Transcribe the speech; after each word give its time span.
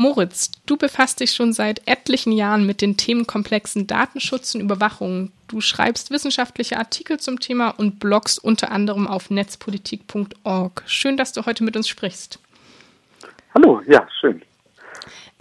Moritz, 0.00 0.50
du 0.64 0.78
befasst 0.78 1.20
dich 1.20 1.32
schon 1.32 1.52
seit 1.52 1.86
etlichen 1.86 2.32
Jahren 2.32 2.64
mit 2.64 2.80
den 2.80 2.96
Themenkomplexen 2.96 3.86
Datenschutz 3.86 4.54
und 4.54 4.62
Überwachung. 4.62 5.30
Du 5.46 5.60
schreibst 5.60 6.10
wissenschaftliche 6.10 6.78
Artikel 6.78 7.20
zum 7.20 7.38
Thema 7.38 7.68
und 7.68 8.00
bloggst 8.00 8.42
unter 8.42 8.72
anderem 8.72 9.06
auf 9.06 9.28
netzpolitik.org. 9.28 10.82
Schön, 10.86 11.18
dass 11.18 11.34
du 11.34 11.44
heute 11.44 11.64
mit 11.64 11.76
uns 11.76 11.86
sprichst. 11.86 12.38
Hallo, 13.52 13.82
ja, 13.86 14.08
schön. 14.18 14.40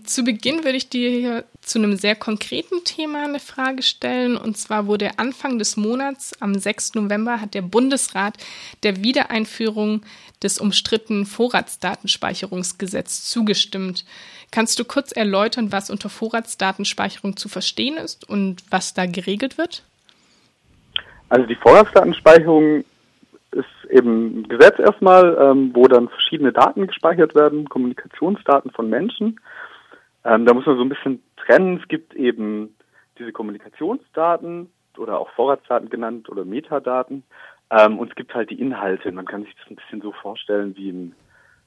Zu 0.03 0.23
Beginn 0.23 0.63
würde 0.63 0.77
ich 0.77 0.89
dir 0.89 1.09
hier 1.09 1.43
zu 1.61 1.79
einem 1.79 1.95
sehr 1.95 2.15
konkreten 2.15 2.83
Thema 2.83 3.23
eine 3.23 3.39
Frage 3.39 3.83
stellen. 3.83 4.37
Und 4.37 4.57
zwar 4.57 4.87
wurde 4.87 5.17
Anfang 5.17 5.59
des 5.59 5.77
Monats, 5.77 6.33
am 6.41 6.55
6. 6.55 6.95
November, 6.95 7.41
hat 7.41 7.53
der 7.53 7.61
Bundesrat 7.61 8.37
der 8.83 9.03
Wiedereinführung 9.03 10.01
des 10.41 10.59
umstrittenen 10.59 11.25
Vorratsdatenspeicherungsgesetzes 11.25 13.29
zugestimmt. 13.29 14.05
Kannst 14.51 14.79
du 14.79 14.85
kurz 14.85 15.11
erläutern, 15.11 15.71
was 15.71 15.89
unter 15.89 16.09
Vorratsdatenspeicherung 16.09 17.37
zu 17.37 17.49
verstehen 17.49 17.97
ist 17.97 18.27
und 18.27 18.63
was 18.71 18.93
da 18.93 19.05
geregelt 19.05 19.57
wird? 19.57 19.83
Also 21.29 21.45
die 21.45 21.55
Vorratsdatenspeicherung 21.55 22.83
ist 23.51 23.91
eben 23.91 24.41
ein 24.41 24.47
Gesetz 24.47 24.79
erstmal, 24.79 25.37
ähm, 25.39 25.71
wo 25.73 25.87
dann 25.87 26.09
verschiedene 26.09 26.51
Daten 26.51 26.87
gespeichert 26.87 27.35
werden, 27.35 27.69
Kommunikationsdaten 27.69 28.71
von 28.71 28.89
Menschen. 28.89 29.39
Ähm, 30.29 30.45
da 30.45 30.53
muss 30.53 30.65
man 30.65 30.77
so 30.77 30.83
ein 30.83 30.89
bisschen 30.89 31.23
trennen. 31.37 31.79
Es 31.81 31.87
gibt 31.87 32.13
eben 32.13 32.75
diese 33.17 33.31
Kommunikationsdaten 33.31 34.69
oder 34.97 35.19
auch 35.19 35.29
Vorratsdaten 35.31 35.89
genannt 35.89 36.29
oder 36.29 36.45
Metadaten. 36.45 37.23
Ähm, 37.71 37.97
und 37.97 38.09
es 38.09 38.15
gibt 38.15 38.35
halt 38.35 38.51
die 38.51 38.61
Inhalte. 38.61 39.11
Man 39.11 39.25
kann 39.25 39.43
sich 39.43 39.55
das 39.55 39.71
ein 39.71 39.75
bisschen 39.75 40.01
so 40.01 40.11
vorstellen 40.11 40.77
wie 40.77 40.91
ein 40.91 41.15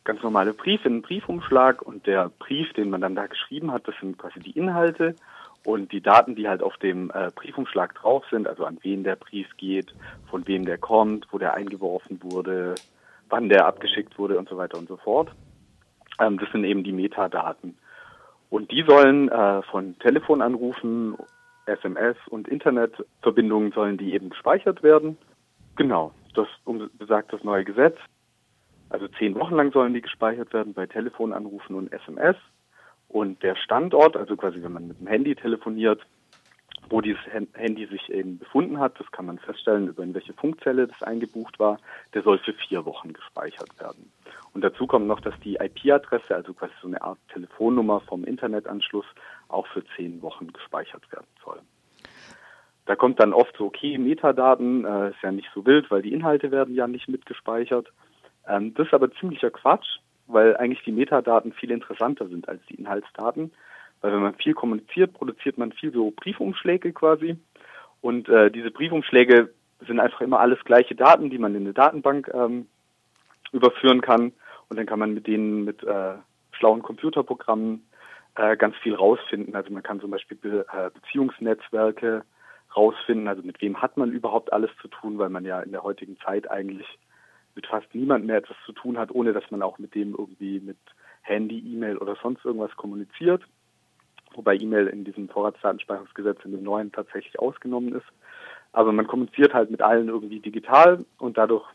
ganz 0.05 0.23
normaler 0.23 0.53
Brief 0.53 0.85
in 0.85 0.93
einem 0.93 1.03
Briefumschlag 1.03 1.83
und 1.83 2.07
der 2.07 2.31
Brief, 2.39 2.73
den 2.75 2.91
man 2.91 3.01
dann 3.01 3.17
da 3.17 3.27
geschrieben 3.27 3.73
hat, 3.73 3.87
das 3.89 3.95
sind 4.01 4.19
quasi 4.19 4.39
die 4.41 4.57
Inhalte 4.57 5.17
und 5.65 5.93
die 5.93 6.01
Daten, 6.01 6.35
die 6.37 6.49
halt 6.49 6.63
auf 6.63 6.77
dem 6.77 7.11
äh, 7.15 7.31
Briefumschlag 7.35 7.95
drauf 7.95 8.25
sind, 8.31 8.49
also 8.49 8.65
an 8.65 8.79
wen 8.83 9.05
der 9.05 9.17
Brief 9.17 9.49
geht, 9.57 9.95
von 10.29 10.47
wem 10.47 10.65
der 10.65 10.79
kommt, 10.79 11.27
wo 11.31 11.39
der 11.39 11.55
eingeworfen 11.55 12.21
wurde, 12.23 12.75
wann 13.29 13.49
der 13.49 13.67
abgeschickt 13.67 14.19
wurde 14.19 14.39
und 14.39 14.49
so 14.49 14.57
weiter 14.57 14.79
und 14.79 14.89
so 14.89 14.97
fort. 14.97 15.31
Ähm, 16.21 16.39
das 16.39 16.51
sind 16.51 16.65
eben 16.65 16.85
die 16.85 16.93
Metadaten. 16.93 17.77
Und 18.53 18.71
die 18.71 18.83
sollen 18.87 19.31
äh, 19.31 19.63
von 19.63 19.99
Telefonanrufen, 20.01 21.17
SMS 21.65 22.19
und 22.29 22.49
Internetverbindungen 22.49 23.73
sollen 23.73 23.97
die 23.97 24.13
eben 24.13 24.29
gespeichert 24.29 24.83
werden. 24.83 25.17
Genau, 25.75 26.13
das 26.35 26.49
besagt 26.99 27.33
das 27.33 27.43
neue 27.45 27.65
Gesetz. 27.65 27.97
Also 28.91 29.09
zehn 29.09 29.35
Wochen 29.37 29.55
lang 29.55 29.73
sollen 29.73 29.95
die 29.95 30.03
gespeichert 30.03 30.53
werden 30.53 30.75
bei 30.75 30.87
Telefonanrufen 30.87 31.77
und 31.77 31.91
SMS. 31.95 32.37
Und 33.09 33.43
der 33.43 33.57
Standort, 33.57 34.19
also 34.19 34.37
quasi 34.37 34.63
wenn 34.63 34.75
man 34.75 34.89
mit 34.89 35.01
dem 35.01 35.07
Handy 35.07 35.35
telefoniert, 35.35 36.03
wo 36.91 37.01
dieses 37.01 37.23
Handy 37.55 37.87
sich 37.87 38.11
eben 38.11 38.39
befunden 38.39 38.79
hat, 38.79 39.01
das 39.01 39.11
kann 39.13 39.25
man 39.25 39.39
feststellen, 39.39 39.89
über 39.89 40.03
in 40.03 40.13
welche 40.13 40.35
Funkzelle 40.35 40.89
das 40.89 41.03
eingebucht 41.03 41.59
war, 41.59 41.79
der 42.13 42.23
soll 42.23 42.39
für 42.39 42.53
vier 42.53 42.85
Wochen 42.85 43.15
gespeichert 43.15 43.81
werden. 43.81 44.13
Und 44.55 44.63
dazu 44.63 44.87
kommt 44.87 45.07
noch, 45.07 45.21
dass 45.21 45.39
die 45.41 45.57
IP-Adresse, 45.57 46.35
also 46.35 46.53
quasi 46.53 46.73
so 46.83 46.89
eine 46.89 47.01
Art 47.01 47.19
Telefonnummer 47.33 48.01
vom 48.01 48.25
Internetanschluss, 48.25 49.07
auch 49.49 49.67
für 49.69 49.83
zehn 49.97 50.21
Wochen 50.23 50.53
gespeichert 50.53 51.11
werden 51.11 51.27
soll. 51.45 51.61
Da 52.85 52.97
kommt 52.97 53.21
dann 53.21 53.33
oft 53.33 53.57
so, 53.57 53.67
okay, 53.67 53.97
Metadaten 53.97 54.85
äh, 54.85 55.11
ist 55.11 55.23
ja 55.23 55.31
nicht 55.31 55.49
so 55.55 55.65
wild, 55.65 55.91
weil 55.91 56.03
die 56.03 56.13
Inhalte 56.13 56.51
werden 56.51 56.75
ja 56.75 56.87
nicht 56.87 57.09
mitgespeichert. 57.09 57.93
Ähm, 58.47 58.75
das 58.75 58.89
ist 58.89 58.95
aber 58.95 59.13
ziemlicher 59.13 59.51
Quatsch, 59.51 59.99
weil 60.27 60.57
eigentlich 60.57 60.83
die 60.85 60.93
Metadaten 60.93 61.53
viel 61.53 61.71
interessanter 61.71 62.29
sind 62.29 62.49
als 62.49 62.61
die 62.67 62.75
Inhaltsdaten. 62.75 63.53
Weil 64.01 64.13
wenn 64.13 64.23
man 64.23 64.35
viel 64.35 64.55
kommuniziert, 64.55 65.15
produziert 65.15 65.59
man 65.59 65.73
viel 65.73 65.93
so 65.93 66.11
Briefumschläge 66.11 66.93
quasi. 66.93 67.37
Und 68.01 68.29
äh, 68.29 68.51
diese 68.51 68.73
Briefumschläge 68.73 69.51
sind 69.87 70.01
einfach 70.01 70.21
immer 70.21 70.41
alles 70.41 70.59
gleiche 70.65 70.97
Daten, 70.97 71.31
die 71.31 71.39
man 71.39 71.55
in 71.55 71.63
eine 71.63 71.73
Datenbank 71.73 72.31
ähm, 72.35 72.67
überführen 73.53 74.01
kann. 74.01 74.33
Und 74.73 74.77
dann 74.79 74.87
kann 74.87 75.01
man 75.01 75.13
mit 75.13 75.27
denen 75.27 75.67
mit 75.67 75.85
äh, 75.85 76.15
schlauen 76.53 76.81
Computerprogrammen 76.81 77.87
äh, 78.37 78.57
ganz 78.57 78.75
viel 78.77 78.95
rausfinden. 78.95 79.55
Also 79.55 79.71
man 79.71 79.83
kann 79.83 80.01
zum 80.01 80.11
Beispiel 80.11 80.39
Be 80.39 80.65
äh, 80.73 80.89
Beziehungsnetzwerke 80.89 82.25
rausfinden, 82.75 83.29
also 83.29 83.43
mit 83.43 83.61
wem 83.61 83.83
hat 83.83 83.99
man 83.99 84.11
überhaupt 84.13 84.51
alles 84.51 84.71
zu 84.81 84.89
tun, 84.89 85.19
weil 85.19 85.29
man 85.29 85.45
ja 85.45 85.61
in 85.61 85.73
der 85.73 85.83
heutigen 85.83 86.17
Zeit 86.21 86.51
eigentlich 86.51 86.87
mit 87.55 87.67
fast 87.67 87.95
niemand 87.95 88.25
mehr 88.25 88.39
etwas 88.39 88.57
zu 88.65 88.73
tun 88.73 88.97
hat, 88.97 89.11
ohne 89.11 89.35
dass 89.35 89.51
man 89.51 89.61
auch 89.61 89.79
mit 89.79 89.95
dem 89.95 90.15
irgendwie 90.17 90.59
mit 90.61 90.79
Handy, 91.21 91.59
E-Mail 91.59 91.99
oder 91.99 92.17
sonst 92.23 92.43
irgendwas 92.43 92.75
kommuniziert. 92.75 93.43
Wobei 94.33 94.57
E-Mail 94.57 94.87
in 94.87 95.05
diesem 95.05 95.29
Vorratsdatenspeicherungsgesetz 95.29 96.39
in 96.47 96.53
dem 96.53 96.63
neuen 96.63 96.93
tatsächlich 96.93 97.39
ausgenommen 97.39 97.93
ist. 97.93 98.07
Aber 98.73 98.91
man 98.93 99.07
kommuniziert 99.07 99.53
halt 99.53 99.71
mit 99.71 99.83
allen 99.83 100.09
irgendwie 100.09 100.41
digital 100.41 101.05
und 101.19 101.37
dadurch 101.37 101.67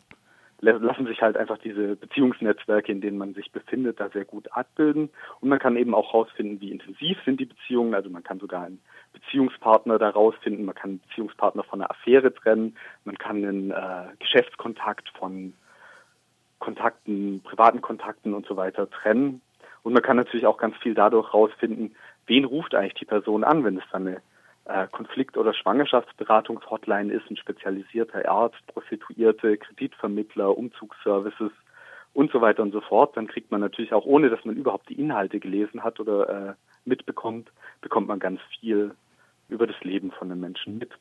lassen 0.60 1.06
sich 1.06 1.22
halt 1.22 1.38
einfach 1.38 1.60
diese 1.60 1.96
Beziehungsnetzwerke, 1.96 2.92
in 2.92 3.02
denen 3.02 3.18
man 3.18 3.34
sich 3.34 3.52
befindet, 3.52 4.00
da 4.00 4.10
sehr 4.10 4.26
gut 4.26 4.52
abbilden. 4.52 5.10
Und 5.40 5.50
man 5.50 5.60
kann 5.60 5.78
eben 5.78 5.94
auch 5.94 6.14
herausfinden, 6.14 6.60
wie 6.62 6.72
intensiv 6.72 7.18
sind 7.26 7.40
die 7.40 7.46
Beziehungen. 7.46 7.94
Also 7.94 8.10
man 8.10 8.24
kann 8.24 8.40
sogar 8.40 8.64
einen 8.64 8.82
Beziehungspartner 9.14 10.00
da 10.00 10.10
rausfinden, 10.10 10.66
man 10.66 10.76
kann 10.76 10.92
einen 10.92 11.00
Beziehungspartner 11.02 11.64
von 11.64 11.82
einer 11.82 11.92
Affäre 11.92 12.34
trennen, 12.34 12.76
man 13.06 13.18
kann 13.18 13.38
einen 13.38 13.72
äh, 13.72 14.16
Geschäftskontakt 14.20 15.10
von 15.18 15.54
Kontakten, 16.60 17.42
privaten 17.44 17.82
Kontakten 17.82 18.34
und 18.34 18.48
so 18.48 18.58
weiter 18.58 18.90
trennen. 18.90 19.42
Und 19.84 19.94
man 19.94 20.02
kann 20.02 20.18
natürlich 20.18 20.48
auch 20.48 20.58
ganz 20.58 20.76
viel 20.78 20.96
dadurch 20.96 21.28
herausfinden, 21.32 21.96
wen 22.26 22.46
ruft 22.46 22.74
eigentlich 22.74 22.96
die 22.96 23.06
Person 23.06 23.44
an, 23.44 23.64
wenn 23.64 23.78
es 23.78 23.84
dann 23.92 24.08
eine 24.08 24.22
Konflikt- 24.92 25.38
oder 25.38 25.54
Schwangerschaftsberatungshotline 25.54 27.14
ist, 27.14 27.30
ein 27.30 27.38
spezialisierter 27.38 28.30
Arzt, 28.30 28.66
Prostituierte, 28.68 29.58
Kreditvermittler, 29.58 30.58
Umzugsservices 30.58 31.52
und 32.14 32.32
so 32.32 32.42
weiter 32.42 32.64
und 32.64 32.72
so 32.72 32.82
fort, 32.82 33.16
dann 33.16 33.28
kriegt 33.28 33.52
man 33.52 33.62
natürlich 33.62 33.94
auch, 33.94 34.06
ohne 34.06 34.30
dass 34.30 34.44
man 34.44 34.56
überhaupt 34.56 34.90
die 34.90 35.00
Inhalte 35.00 35.40
gelesen 35.40 35.84
hat 35.84 36.00
oder 36.00 36.30
äh, 36.50 36.54
mitbekommt, 36.84 37.52
bekommt 37.82 38.08
man 38.08 38.20
ganz 38.20 38.42
viel 38.60 38.96
über 39.50 39.68
das 39.68 39.80
Leben 39.84 40.12
von 40.12 40.30
den 40.30 40.40
Menschen 40.40 40.78
mit. 40.78 40.92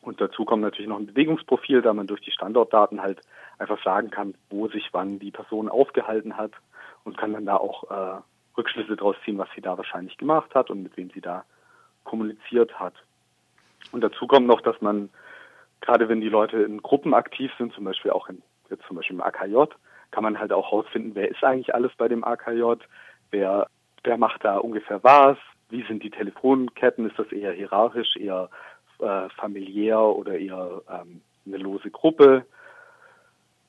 Und 0.00 0.20
dazu 0.20 0.44
kommt 0.44 0.62
natürlich 0.62 0.88
noch 0.88 0.98
ein 0.98 1.06
Bewegungsprofil, 1.06 1.80
da 1.80 1.94
man 1.94 2.08
durch 2.08 2.20
die 2.20 2.32
Standortdaten 2.32 3.02
halt 3.02 3.20
einfach 3.58 3.82
sagen 3.84 4.10
kann, 4.10 4.34
wo 4.50 4.68
sich 4.68 4.88
wann 4.92 5.20
die 5.20 5.30
Person 5.30 5.68
aufgehalten 5.68 6.36
hat 6.36 6.52
und 7.04 7.16
kann 7.16 7.32
dann 7.32 7.46
da 7.46 7.56
auch 7.56 7.90
äh, 7.90 8.20
Rückschlüsse 8.58 8.96
daraus 8.96 9.16
ziehen, 9.24 9.38
was 9.38 9.48
sie 9.54 9.60
da 9.60 9.78
wahrscheinlich 9.78 10.18
gemacht 10.18 10.54
hat 10.54 10.70
und 10.70 10.82
mit 10.82 10.96
wem 10.96 11.10
sie 11.10 11.20
da 11.20 11.44
kommuniziert 12.04 12.78
hat. 12.78 12.94
Und 13.90 14.02
dazu 14.02 14.26
kommt 14.26 14.46
noch, 14.46 14.60
dass 14.60 14.80
man, 14.80 15.10
gerade 15.80 16.08
wenn 16.08 16.20
die 16.20 16.28
Leute 16.28 16.62
in 16.62 16.82
Gruppen 16.82 17.14
aktiv 17.14 17.50
sind, 17.58 17.72
zum 17.74 17.84
Beispiel 17.84 18.10
auch 18.10 18.28
in, 18.28 18.42
jetzt 18.70 18.84
zum 18.86 18.96
Beispiel 18.96 19.16
im 19.16 19.22
AKJ, 19.22 19.64
kann 20.10 20.22
man 20.22 20.38
halt 20.38 20.52
auch 20.52 20.70
herausfinden, 20.70 21.12
wer 21.14 21.30
ist 21.30 21.42
eigentlich 21.42 21.74
alles 21.74 21.92
bei 21.96 22.08
dem 22.08 22.24
AKJ, 22.24 22.74
wer, 23.30 23.66
wer 24.04 24.16
macht 24.18 24.44
da 24.44 24.58
ungefähr 24.58 25.02
was, 25.02 25.38
wie 25.70 25.84
sind 25.84 26.02
die 26.02 26.10
Telefonketten, 26.10 27.08
ist 27.08 27.18
das 27.18 27.32
eher 27.32 27.52
hierarchisch, 27.52 28.16
eher 28.16 28.50
äh, 28.98 29.28
familiär 29.30 30.00
oder 30.00 30.38
eher 30.38 30.82
ähm, 30.90 31.22
eine 31.46 31.56
lose 31.56 31.90
Gruppe, 31.90 32.44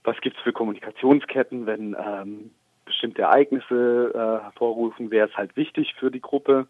was 0.03 0.19
gibt 0.19 0.37
es 0.37 0.43
für 0.43 0.51
Kommunikationsketten, 0.51 1.65
wenn 1.65 1.95
ähm, 1.97 2.51
bestimmte 2.85 3.21
Ereignisse 3.21 4.11
äh, 4.13 4.43
hervorrufen, 4.43 5.11
wer 5.11 5.25
ist 5.25 5.37
halt 5.37 5.55
wichtig 5.55 5.95
für 5.97 6.11
die 6.11 6.21
Gruppe 6.21 6.67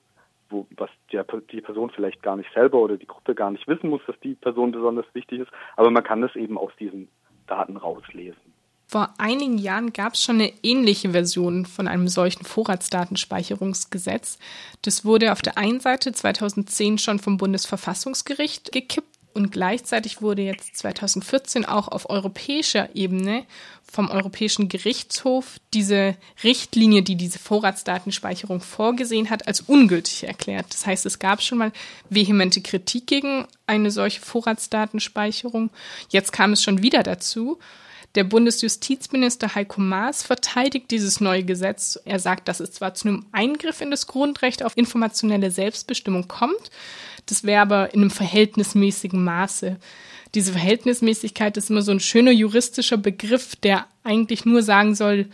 wo, 0.53 0.67
was 0.77 0.89
der, 1.11 1.25
die 1.51 1.59
Person 1.59 1.89
vielleicht 1.89 2.23
gar 2.23 2.37
nicht 2.37 2.49
selber 2.53 2.79
oder 2.79 2.95
die 2.95 3.07
Gruppe 3.07 3.35
gar 3.35 3.51
nicht 3.51 3.67
wissen 3.67 3.89
muss, 3.89 4.01
dass 4.07 4.19
die 4.21 4.35
Person 4.35 4.71
besonders 4.71 5.05
wichtig 5.13 5.41
ist. 5.41 5.51
Aber 5.75 5.91
man 5.91 6.03
kann 6.03 6.21
das 6.21 6.35
eben 6.35 6.57
aus 6.57 6.71
diesen 6.79 7.09
Daten 7.47 7.75
rauslesen. 7.75 8.39
Vor 8.87 9.13
einigen 9.17 9.57
Jahren 9.57 9.91
gab 9.91 10.13
es 10.13 10.23
schon 10.23 10.35
eine 10.35 10.53
ähnliche 10.61 11.09
Version 11.11 11.65
von 11.65 11.87
einem 11.87 12.07
solchen 12.07 12.45
Vorratsdatenspeicherungsgesetz. 12.45 14.37
Das 14.83 15.03
wurde 15.03 15.31
auf 15.31 15.41
der 15.41 15.57
einen 15.57 15.79
Seite 15.79 16.13
2010 16.13 16.99
schon 16.99 17.17
vom 17.17 17.37
Bundesverfassungsgericht 17.37 18.71
gekippt 18.71 19.12
und 19.33 19.51
gleichzeitig 19.51 20.21
wurde 20.21 20.43
jetzt 20.43 20.77
2014 20.77 21.65
auch 21.65 21.87
auf 21.87 22.09
europäischer 22.09 22.95
Ebene 22.95 23.45
vom 23.91 24.09
Europäischen 24.09 24.69
Gerichtshof 24.69 25.57
diese 25.73 26.15
Richtlinie, 26.43 27.03
die 27.03 27.15
diese 27.15 27.39
Vorratsdatenspeicherung 27.39 28.61
vorgesehen 28.61 29.29
hat, 29.29 29.47
als 29.47 29.61
ungültig 29.61 30.23
erklärt. 30.23 30.67
Das 30.69 30.85
heißt, 30.85 31.05
es 31.05 31.19
gab 31.19 31.41
schon 31.41 31.59
mal 31.59 31.71
vehemente 32.09 32.61
Kritik 32.61 33.07
gegen 33.07 33.45
eine 33.67 33.91
solche 33.91 34.21
Vorratsdatenspeicherung. 34.21 35.69
Jetzt 36.09 36.31
kam 36.31 36.53
es 36.53 36.63
schon 36.63 36.81
wieder 36.81 37.03
dazu. 37.03 37.59
Der 38.15 38.23
Bundesjustizminister 38.23 39.55
Heiko 39.55 39.81
Maas 39.81 40.21
verteidigt 40.21 40.91
dieses 40.91 41.19
neue 41.19 41.43
Gesetz. 41.43 41.99
Er 42.05 42.19
sagt, 42.19 42.47
dass 42.47 42.59
es 42.59 42.71
zwar 42.71 42.93
zu 42.93 43.07
einem 43.07 43.25
Eingriff 43.31 43.81
in 43.81 43.89
das 43.89 44.05
Grundrecht 44.05 44.61
auf 44.61 44.77
informationelle 44.77 45.49
Selbstbestimmung 45.49 46.27
kommt, 46.27 46.69
das 47.25 47.43
wäre 47.43 47.61
aber 47.61 47.93
in 47.93 48.01
einem 48.01 48.11
verhältnismäßigen 48.11 49.23
Maße. 49.23 49.77
Diese 50.35 50.51
Verhältnismäßigkeit 50.51 51.57
ist 51.57 51.69
immer 51.69 51.81
so 51.81 51.91
ein 51.91 51.99
schöner 51.99 52.31
juristischer 52.31 52.97
Begriff, 52.97 53.55
der 53.55 53.85
eigentlich 54.03 54.45
nur 54.45 54.63
sagen 54.63 54.95
soll, 54.95 55.27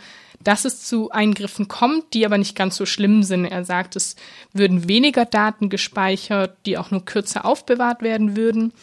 dass 0.43 0.65
es 0.65 0.85
zu 0.85 1.11
Eingriffen 1.11 1.67
kommt, 1.67 2.13
die 2.13 2.25
aber 2.25 2.37
nicht 2.37 2.55
ganz 2.55 2.75
so 2.75 2.85
schlimm 2.85 3.23
sind. 3.23 3.45
Er 3.45 3.65
sagt, 3.65 3.95
es 3.95 4.15
würden 4.53 4.87
weniger 4.87 5.25
Daten 5.25 5.69
gespeichert, 5.69 6.57
die 6.65 6.77
auch 6.77 6.91
nur 6.91 7.03
kürzer 7.03 7.45
aufbewahrt 7.45 8.01
werden 8.01 8.37
würden. 8.37 8.73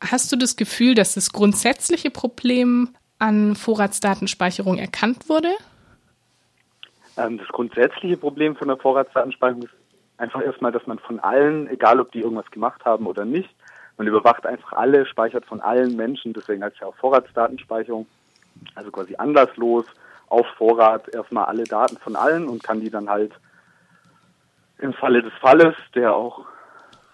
Hast 0.00 0.30
du 0.32 0.36
das 0.36 0.56
Gefühl, 0.56 0.94
dass 0.94 1.14
das 1.14 1.32
grundsätzliche 1.32 2.10
Problem 2.10 2.90
an 3.18 3.54
Vorratsdatenspeicherung 3.54 4.78
erkannt 4.78 5.28
wurde? 5.28 5.50
Ähm, 7.16 7.38
das 7.38 7.48
grundsätzliche 7.48 8.16
Problem 8.16 8.56
von 8.56 8.68
der 8.68 8.76
Vorratsdatenspeicherung 8.76 9.62
ist 9.62 9.81
einfach 10.16 10.42
erstmal, 10.42 10.72
dass 10.72 10.86
man 10.86 10.98
von 10.98 11.20
allen, 11.20 11.68
egal 11.68 12.00
ob 12.00 12.12
die 12.12 12.20
irgendwas 12.20 12.50
gemacht 12.50 12.84
haben 12.84 13.06
oder 13.06 13.24
nicht, 13.24 13.54
man 13.98 14.06
überwacht 14.06 14.46
einfach 14.46 14.72
alle, 14.72 15.06
speichert 15.06 15.44
von 15.44 15.60
allen 15.60 15.96
Menschen, 15.96 16.32
deswegen 16.32 16.62
heißt 16.64 16.74
es 16.74 16.80
ja 16.80 16.86
auch 16.86 16.96
Vorratsdatenspeicherung, 16.96 18.06
also 18.74 18.90
quasi 18.90 19.16
anlasslos 19.16 19.84
auf 20.28 20.46
Vorrat 20.56 21.08
erstmal 21.14 21.44
alle 21.44 21.64
Daten 21.64 21.98
von 21.98 22.16
allen 22.16 22.48
und 22.48 22.62
kann 22.62 22.80
die 22.80 22.90
dann 22.90 23.10
halt 23.10 23.32
im 24.78 24.94
Falle 24.94 25.22
des 25.22 25.32
Falles, 25.34 25.76
der 25.94 26.14
auch 26.14 26.46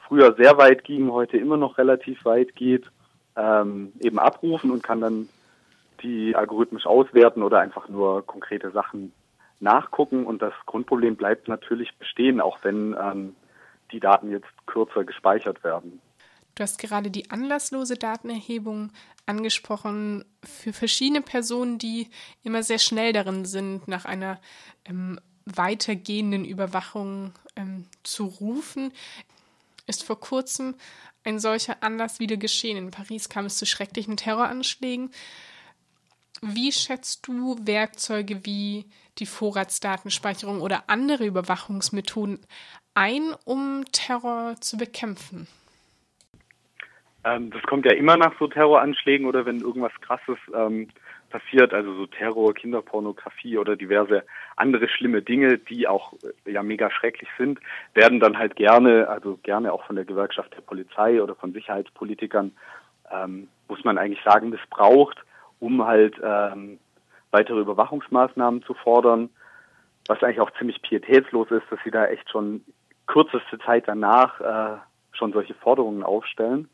früher 0.06 0.34
sehr 0.34 0.56
weit 0.56 0.84
ging, 0.84 1.10
heute 1.10 1.36
immer 1.36 1.56
noch 1.56 1.78
relativ 1.78 2.24
weit 2.24 2.54
geht, 2.54 2.86
ähm, 3.36 3.92
eben 4.00 4.18
abrufen 4.18 4.70
und 4.70 4.82
kann 4.82 5.00
dann 5.00 5.28
die 6.02 6.34
algorithmisch 6.36 6.86
auswerten 6.86 7.42
oder 7.42 7.58
einfach 7.58 7.88
nur 7.88 8.24
konkrete 8.24 8.70
Sachen 8.70 9.12
nachgucken. 9.60 10.26
Und 10.26 10.42
das 10.42 10.54
Grundproblem 10.66 11.16
bleibt 11.16 11.48
natürlich 11.48 11.96
bestehen, 11.96 12.40
auch 12.40 12.58
wenn 12.62 12.96
ähm, 13.00 13.36
die 13.92 14.00
Daten 14.00 14.30
jetzt 14.30 14.48
kürzer 14.66 15.04
gespeichert 15.04 15.64
werden. 15.64 16.00
Du 16.54 16.62
hast 16.62 16.78
gerade 16.78 17.10
die 17.10 17.30
anlasslose 17.30 17.94
Datenerhebung 17.94 18.90
angesprochen 19.26 20.24
für 20.42 20.72
verschiedene 20.72 21.20
Personen, 21.20 21.78
die 21.78 22.08
immer 22.42 22.62
sehr 22.62 22.80
schnell 22.80 23.12
darin 23.12 23.44
sind, 23.44 23.86
nach 23.86 24.04
einer 24.04 24.40
ähm, 24.84 25.20
weitergehenden 25.44 26.44
Überwachung 26.44 27.32
ähm, 27.54 27.86
zu 28.02 28.24
rufen. 28.24 28.92
Ist 29.86 30.02
vor 30.02 30.18
kurzem 30.18 30.74
ein 31.24 31.38
solcher 31.38 31.82
Anlass 31.82 32.20
wieder 32.20 32.36
geschehen. 32.36 32.76
In 32.76 32.90
Paris 32.90 33.28
kam 33.28 33.46
es 33.46 33.56
zu 33.56 33.66
schrecklichen 33.66 34.16
Terroranschlägen. 34.16 35.10
Wie 36.42 36.72
schätzt 36.72 37.26
du 37.26 37.56
Werkzeuge 37.64 38.44
wie 38.44 38.86
die 39.18 39.26
Vorratsdatenspeicherung 39.26 40.60
oder 40.60 40.84
andere 40.88 41.26
Überwachungsmethoden 41.26 42.40
ein, 42.94 43.34
um 43.44 43.84
Terror 43.92 44.54
zu 44.60 44.76
bekämpfen? 44.76 45.48
Ähm, 47.24 47.50
das 47.50 47.62
kommt 47.62 47.84
ja 47.86 47.92
immer 47.92 48.16
nach 48.16 48.38
so 48.38 48.46
Terroranschlägen 48.46 49.26
oder 49.26 49.44
wenn 49.46 49.60
irgendwas 49.60 49.92
Krasses 50.00 50.38
ähm, 50.54 50.88
passiert, 51.30 51.74
also 51.74 51.94
so 51.94 52.06
Terror, 52.06 52.54
Kinderpornografie 52.54 53.58
oder 53.58 53.76
diverse 53.76 54.24
andere 54.56 54.88
schlimme 54.88 55.22
Dinge, 55.22 55.58
die 55.58 55.86
auch 55.86 56.14
äh, 56.46 56.52
ja 56.52 56.62
mega 56.62 56.90
schrecklich 56.90 57.28
sind, 57.36 57.58
werden 57.94 58.20
dann 58.20 58.38
halt 58.38 58.56
gerne, 58.56 59.08
also 59.08 59.38
gerne 59.42 59.72
auch 59.72 59.84
von 59.84 59.96
der 59.96 60.04
Gewerkschaft 60.04 60.54
der 60.54 60.62
Polizei 60.62 61.22
oder 61.22 61.34
von 61.34 61.52
Sicherheitspolitikern, 61.52 62.52
ähm, 63.10 63.48
muss 63.68 63.84
man 63.84 63.98
eigentlich 63.98 64.24
sagen, 64.24 64.50
missbraucht, 64.50 65.18
um 65.60 65.84
halt 65.84 66.14
ähm, 66.22 66.78
weitere 67.30 67.60
Überwachungsmaßnahmen 67.60 68.62
zu 68.62 68.74
fordern, 68.74 69.30
was 70.06 70.22
eigentlich 70.22 70.40
auch 70.40 70.50
ziemlich 70.58 70.80
pietätslos 70.82 71.50
ist, 71.50 71.64
dass 71.70 71.78
sie 71.84 71.90
da 71.90 72.06
echt 72.06 72.30
schon 72.30 72.64
kürzeste 73.06 73.58
Zeit 73.58 73.84
danach 73.86 74.40
äh, 74.40 74.78
schon 75.12 75.32
solche 75.32 75.54
Forderungen 75.54 76.02
aufstellen. 76.02 76.68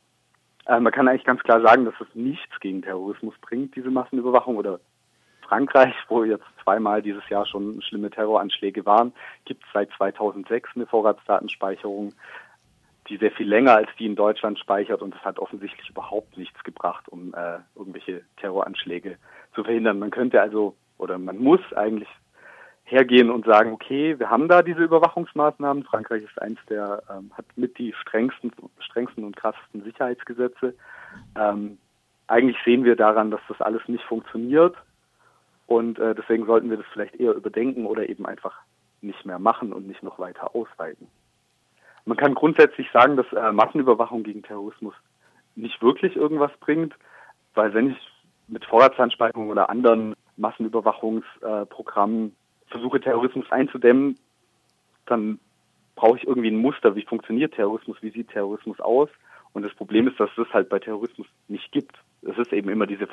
Äh, 0.67 0.81
man 0.81 0.93
kann 0.93 1.09
eigentlich 1.09 1.25
ganz 1.25 1.43
klar 1.43 1.61
sagen, 1.61 1.85
dass 1.85 1.95
es 2.01 2.15
nichts 2.15 2.61
gegen 2.61 2.83
Terrorismus 2.83 3.35
bringt, 3.41 3.75
diese 3.77 3.91
Massenüberwachung. 3.91 4.57
Oder 4.57 4.81
Frankreich, 5.43 5.95
wo 6.09 6.25
jetzt 6.25 6.45
zweimal 6.63 7.03
dieses 7.03 7.29
Jahr 7.29 7.47
schon 7.47 7.81
schlimme 7.83 8.11
Terroranschläge 8.11 8.85
waren, 8.87 9.13
gibt 9.45 9.63
es 9.65 9.69
seit 9.73 9.91
2006 9.97 10.71
eine 10.75 10.87
Vorratsdatenspeicherung, 10.87 12.15
die 13.09 13.17
sehr 13.19 13.33
viel 13.33 13.49
länger 13.49 13.75
als 13.75 13.89
die 13.99 14.07
in 14.07 14.17
Deutschland 14.17 14.59
speichert. 14.59 15.03
Und 15.03 15.15
das 15.15 15.25
hat 15.25 15.39
offensichtlich 15.39 15.89
überhaupt 15.91 16.37
nichts 16.37 16.63
gebracht, 16.65 17.09
um 17.09 17.35
äh, 17.35 17.59
irgendwelche 17.77 18.23
Terroranschläge 18.39 19.17
zu 19.55 19.65
verhindern. 19.65 19.99
Man 19.99 20.11
könnte 20.11 20.41
also 20.41 20.75
oder 20.99 21.19
man 21.19 21.39
muss 21.39 21.61
eigentlich 21.75 22.09
hergehen 22.85 23.31
und 23.31 23.47
sagen, 23.47 23.73
okay, 23.73 24.19
wir 24.19 24.31
haben 24.31 24.49
da 24.49 24.63
diese 24.63 24.83
Überwachungsmaßnahmen. 24.83 25.85
Frankreich 25.85 26.23
ist 26.23 26.41
eins 26.41 26.59
der, 26.69 27.03
ähm, 27.11 27.31
hat 27.37 27.47
mit 27.57 27.79
die 27.79 27.95
strengsten, 27.95 28.53
strengsten 28.79 29.25
und 29.25 29.37
krassesten 29.37 29.83
Sicherheitsgesetze. 29.83 30.75
Ähm, 31.37 31.79
eigentlich 32.27 32.59
sehen 32.65 32.85
wir 32.85 32.97
daran, 32.97 33.31
dass 33.31 33.41
das 33.49 33.61
alles 33.61 33.83
nicht 33.89 34.05
funktioniert. 34.05 34.77
Und 35.67 35.99
äh, 35.99 36.15
deswegen 36.15 36.45
sollten 36.45 36.69
wir 36.69 36.77
das 36.77 36.87
vielleicht 36.93 37.17
eher 37.17 37.35
überdenken 37.35 37.87
oder 37.87 38.09
eben 38.09 38.27
einfach 38.27 38.55
nicht 39.01 39.25
mehr 39.25 39.39
machen 39.39 39.73
und 39.73 39.87
nicht 39.87 40.03
noch 40.03 40.19
weiter 40.19 40.55
ausweiten. 40.55 41.09
Man 42.07 42.17
kann 42.17 42.35
grundsätzlich 42.35 42.89
sagen, 42.93 43.17
dass 43.17 43.27
äh, 43.33 43.53
Massenüberwachung 43.53 44.23
gegen 44.23 44.43
Terrorismus 44.43 44.95
nicht 45.57 45.81
wirklich 45.83 46.17
irgendwas 46.17 46.53
bringt, 46.61 46.95
weil 47.55 47.73
wenn 47.75 47.91
ich 47.91 47.99
mit 48.49 48.65
Vorratshandspeicherung 48.65 49.49
oder 49.49 49.71
anderen 49.71 50.15
Massenüberwachungsprogrammen 50.37 52.35
versuche, 52.67 53.01
Terrorismus 53.01 53.51
einzudämmen, 53.51 54.19
dann 55.07 55.39
brauche 55.95 56.19
ich 56.19 56.27
irgendwie 56.27 56.51
ein 56.51 56.59
Muster, 56.59 56.97
wie 56.97 57.03
funktioniert 57.03 57.55
Terrorismus, 57.55 57.97
wie 58.01 58.11
sieht 58.11 58.31
Terrorismus 58.31 58.81
aus. 58.81 59.09
Und 59.53 59.63
das 59.63 59.75
Problem 59.75 60.09
ist, 60.09 60.19
dass 60.19 60.31
es 60.37 60.53
halt 60.53 60.69
bei 60.69 60.81
Terrorismus 60.81 61.29
nicht 61.49 61.71
gibt. 61.71 61.97
Es 62.23 62.37
ist 62.37 62.53
eben 62.53 62.69
immer 62.69 62.87
diese. 62.87 63.07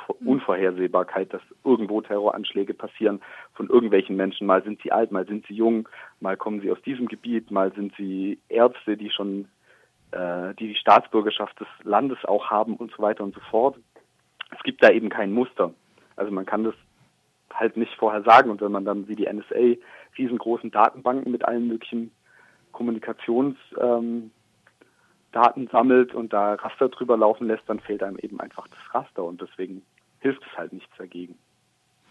Unvorhersehbarkeit, 0.52 1.34
dass 1.34 1.42
irgendwo 1.64 2.02
Terroranschläge 2.02 2.74
passieren 2.74 3.22
von 3.54 3.70
irgendwelchen 3.70 4.16
Menschen. 4.16 4.48
Mal 4.48 4.64
sind 4.64 4.82
sie 4.82 4.92
alt, 4.92 5.12
mal 5.12 5.26
sind 5.26 5.46
sie 5.48 5.54
jung, 5.54 5.88
mal 6.20 6.36
kommen 6.36 6.62
sie 6.62 6.72
aus 6.72 6.82
diesem 6.82 7.08
Gebiet, 7.08 7.52
mal 7.52 7.72
sind 7.74 7.94
sie 7.98 8.40
Ärzte, 8.50 8.98
die 8.98 9.10
schon 9.12 9.48
äh, 10.12 10.54
die 10.56 10.68
die 10.68 10.76
Staatsbürgerschaft 10.76 11.60
des 11.60 11.68
Landes 11.84 12.18
auch 12.26 12.50
haben 12.50 12.76
und 12.76 12.92
so 12.92 13.02
weiter 13.02 13.24
und 13.24 13.34
so 13.34 13.42
fort. 13.50 13.78
Es 14.52 14.62
gibt 14.64 14.84
da 14.84 14.90
eben 14.90 15.10
kein 15.10 15.32
Muster. 15.32 15.74
Also 16.18 16.32
man 16.32 16.46
kann 16.46 16.66
das 16.66 16.76
halt 17.54 17.78
nicht 17.78 17.96
vorher 17.96 18.24
sagen. 18.24 18.50
Und 18.50 18.62
wenn 18.62 18.72
man 18.72 18.86
dann 18.86 19.08
wie 19.08 19.16
die 19.16 19.32
NSA 19.32 19.80
riesengroßen 20.18 20.72
Datenbanken 20.72 21.32
mit 21.32 21.46
allen 21.46 21.68
möglichen 21.68 22.12
Kommunikationsdaten 22.74 24.32
ähm, 25.32 25.70
sammelt 25.72 26.14
und 26.14 26.34
da 26.34 26.56
Raster 26.56 26.90
drüber 26.90 27.16
laufen 27.16 27.48
lässt, 27.48 27.64
dann 27.68 27.80
fehlt 27.80 28.04
einem 28.04 28.18
eben 28.20 28.42
einfach 28.42 28.68
das 28.68 28.94
Raster 28.94 29.24
und 29.24 29.42
deswegen 29.42 29.84
hilft 30.22 30.42
es 30.50 30.58
halt 30.58 30.74
nichts 30.74 30.92
dagegen. 30.98 31.36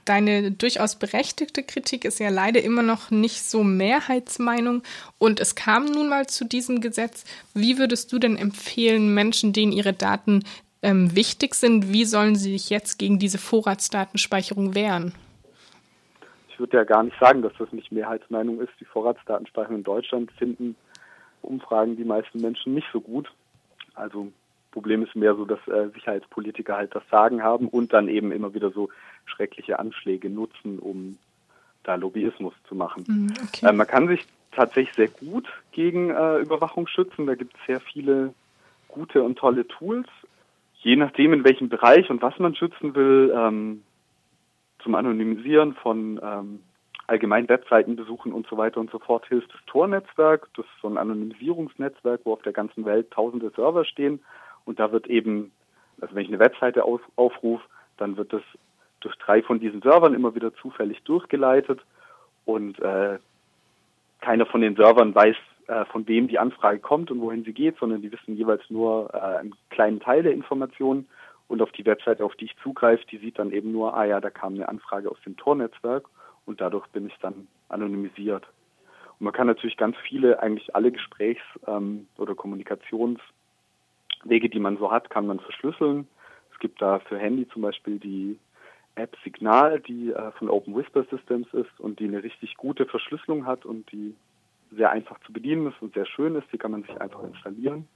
Deine 0.05 0.51
durchaus 0.53 0.97
berechtigte 0.97 1.63
Kritik 1.63 2.05
ist 2.05 2.21
ja 2.21 2.31
leider 2.31 2.63
immer 2.63 2.83
noch 2.83 3.11
nicht 3.11 3.43
so 3.43 3.63
Mehrheitsmeinung 3.65 4.83
und 5.19 5.41
es 5.41 5.55
kam 5.55 5.85
nun 5.87 6.09
mal 6.09 6.27
zu 6.27 6.45
diesem 6.45 6.81
Gesetz. 6.81 7.25
Wie 7.55 7.79
würdest 7.79 8.13
du 8.13 8.19
denn 8.19 8.37
empfehlen, 8.37 9.15
Menschen, 9.15 9.53
denen 9.53 9.73
ihre 9.73 9.93
Daten 9.93 10.45
ähm, 10.83 11.15
wichtig 11.15 11.55
sind, 11.55 11.93
wie 11.93 12.05
sollen 12.05 12.35
sie 12.35 12.53
sich 12.53 12.71
jetzt 12.71 12.99
gegen 12.99 13.19
diese 13.19 13.39
Vorratsdatenspeicherung 13.39 14.75
wehren? 14.75 15.15
würde 16.61 16.77
ja 16.77 16.85
gar 16.85 17.03
nicht 17.03 17.19
sagen, 17.19 17.43
dass 17.43 17.55
das 17.59 17.73
nicht 17.73 17.91
Mehrheitsmeinung 17.91 18.61
ist. 18.61 18.73
Die 18.79 18.85
Vorratsdatenspeicherung 18.85 19.79
in 19.79 19.85
Deutschland 19.85 20.31
finden 20.33 20.77
Umfragen 21.43 21.97
die 21.97 22.05
meisten 22.05 22.41
Menschen 22.41 22.75
nicht 22.75 22.87
so 22.93 23.01
gut. 23.01 23.33
Also 23.95 24.31
Problem 24.71 25.03
ist 25.03 25.17
mehr 25.17 25.35
so, 25.35 25.45
dass 25.45 25.59
äh, 25.69 25.89
Sicherheitspolitiker 25.95 26.77
halt 26.77 26.95
das 26.95 27.03
Sagen 27.11 27.43
haben 27.43 27.69
und 27.69 27.93
dann 27.93 28.09
eben 28.09 28.33
immer 28.33 28.55
wieder 28.55 28.71
so 28.71 28.89
schreckliche 29.25 29.79
Anschläge 29.79 30.31
nutzen, 30.31 30.79
um 30.79 31.19
da 31.83 31.95
Lobbyismus 31.95 32.55
zu 32.69 32.75
machen. 32.75 33.05
Mhm, 33.07 33.33
okay. 33.43 33.67
äh, 33.67 33.73
man 33.73 33.87
kann 33.87 34.09
sich 34.09 34.27
tatsächlich 34.53 34.95
sehr 34.95 35.09
gut 35.09 35.49
gegen 35.73 36.11
äh, 36.11 36.39
Überwachung 36.39 36.87
schützen. 36.87 37.27
Da 37.27 37.35
gibt 37.35 37.55
es 37.55 37.67
sehr 37.67 37.81
viele 37.81 38.35
gute 38.89 39.23
und 39.23 39.39
tolle 39.39 39.67
Tools. 39.67 40.09
Je 40.83 40.97
nachdem, 40.97 41.33
in 41.33 41.45
welchem 41.45 41.69
Bereich 41.69 42.11
und 42.11 42.23
was 42.23 42.39
man 42.39 42.55
schützen 42.55 42.95
will, 42.95 43.33
ähm, 43.35 43.83
zum 44.83 44.95
Anonymisieren 44.95 45.75
von 45.75 46.19
ähm, 46.23 46.61
allgemein 47.07 47.49
Webseitenbesuchen 47.49 48.33
und 48.33 48.47
so 48.47 48.57
weiter 48.57 48.81
und 48.81 48.91
so 48.91 48.99
fort 48.99 49.27
hilft 49.27 49.53
das 49.53 49.61
Tor-Netzwerk. 49.67 50.49
Das 50.57 50.65
ist 50.65 50.81
so 50.81 50.89
ein 50.89 50.97
Anonymisierungsnetzwerk, 50.97 52.21
wo 52.25 52.33
auf 52.33 52.43
der 52.43 52.53
ganzen 52.53 52.85
Welt 52.85 53.11
tausende 53.11 53.51
Server 53.51 53.85
stehen. 53.85 54.21
Und 54.71 54.79
da 54.79 54.93
wird 54.93 55.09
eben, 55.09 55.51
also 56.01 56.15
wenn 56.15 56.23
ich 56.23 56.29
eine 56.29 56.39
Webseite 56.39 56.85
auf, 56.85 57.01
aufrufe, 57.17 57.65
dann 57.97 58.17
wird 58.17 58.33
das 58.33 58.43
durch 59.01 59.17
drei 59.17 59.43
von 59.43 59.59
diesen 59.59 59.83
Servern 59.83 60.15
immer 60.15 60.37
wieder 60.37 60.55
zufällig 60.55 61.03
durchgeleitet. 61.03 61.81
Und 62.45 62.79
äh, 62.79 63.19
keiner 64.21 64.47
von 64.47 64.61
den 64.61 64.77
Servern 64.77 65.13
weiß, 65.13 65.35
äh, 65.67 65.85
von 65.87 66.07
wem 66.07 66.29
die 66.29 66.39
Anfrage 66.39 66.79
kommt 66.79 67.11
und 67.11 67.21
wohin 67.21 67.43
sie 67.43 67.53
geht, 67.53 67.79
sondern 67.79 68.01
die 68.01 68.13
wissen 68.13 68.37
jeweils 68.37 68.63
nur 68.71 69.13
äh, 69.13 69.39
einen 69.39 69.57
kleinen 69.71 69.99
Teil 69.99 70.23
der 70.23 70.35
Informationen. 70.35 71.09
Und 71.49 71.63
auf 71.63 71.73
die 71.73 71.85
Webseite, 71.85 72.25
auf 72.25 72.37
die 72.37 72.45
ich 72.45 72.57
zugreife, 72.63 73.05
die 73.11 73.19
sieht 73.19 73.41
dann 73.41 73.51
eben 73.51 73.73
nur, 73.73 73.97
ah 73.97 74.05
ja, 74.05 74.21
da 74.21 74.31
kam 74.31 74.55
eine 74.55 74.69
Anfrage 74.69 75.11
aus 75.11 75.19
dem 75.27 75.37
Tor-Netzwerk 75.37 76.05
und 76.47 76.61
dadurch 76.61 76.87
bin 76.91 77.09
ich 77.09 77.19
dann 77.21 77.49
anonymisiert. 77.71 78.47
Und 79.19 79.25
man 79.25 79.33
kann 79.33 79.49
natürlich 79.49 79.77
ganz 79.77 79.97
viele, 79.97 80.41
eigentlich 80.41 80.77
alle 80.77 80.93
Gesprächs- 80.93 81.59
ähm, 81.67 82.07
oder 82.19 82.37
Kommunikationswege, 84.21 84.49
die 84.49 84.61
man 84.61 84.77
so 84.79 84.91
hat, 84.91 85.11
kann 85.11 85.27
man 85.27 85.41
verschlüsseln. 85.41 86.07
Es 86.53 86.59
gibt 86.59 86.81
da 86.81 86.99
für 87.01 87.19
Handy 87.19 87.49
zum 87.49 87.63
Beispiel 87.63 87.99
die 87.99 88.39
App 88.95 89.17
Signal, 89.25 89.81
die 89.81 90.11
äh, 90.11 90.33
von 90.33 90.51
Open 90.51 90.75
Whisper 90.75 91.05
Systems 91.05 91.47
ist 91.53 91.81
und 91.81 92.01
die 92.01 92.05
eine 92.05 92.23
richtig 92.23 92.57
gute 92.57 92.87
Verschlüsselung 92.87 93.47
hat 93.47 93.65
und 93.65 93.91
die 93.93 94.15
sehr 94.73 94.91
einfach 94.91 95.19
zu 95.21 95.33
bedienen 95.33 95.69
ist 95.69 95.81
und 95.81 95.95
sehr 95.95 96.07
schön 96.07 96.35
ist. 96.35 96.47
Die 96.53 96.59
kann 96.59 96.73
man 96.73 96.83
sich 96.83 97.01
einfach 97.01 97.23
installieren. 97.23 97.89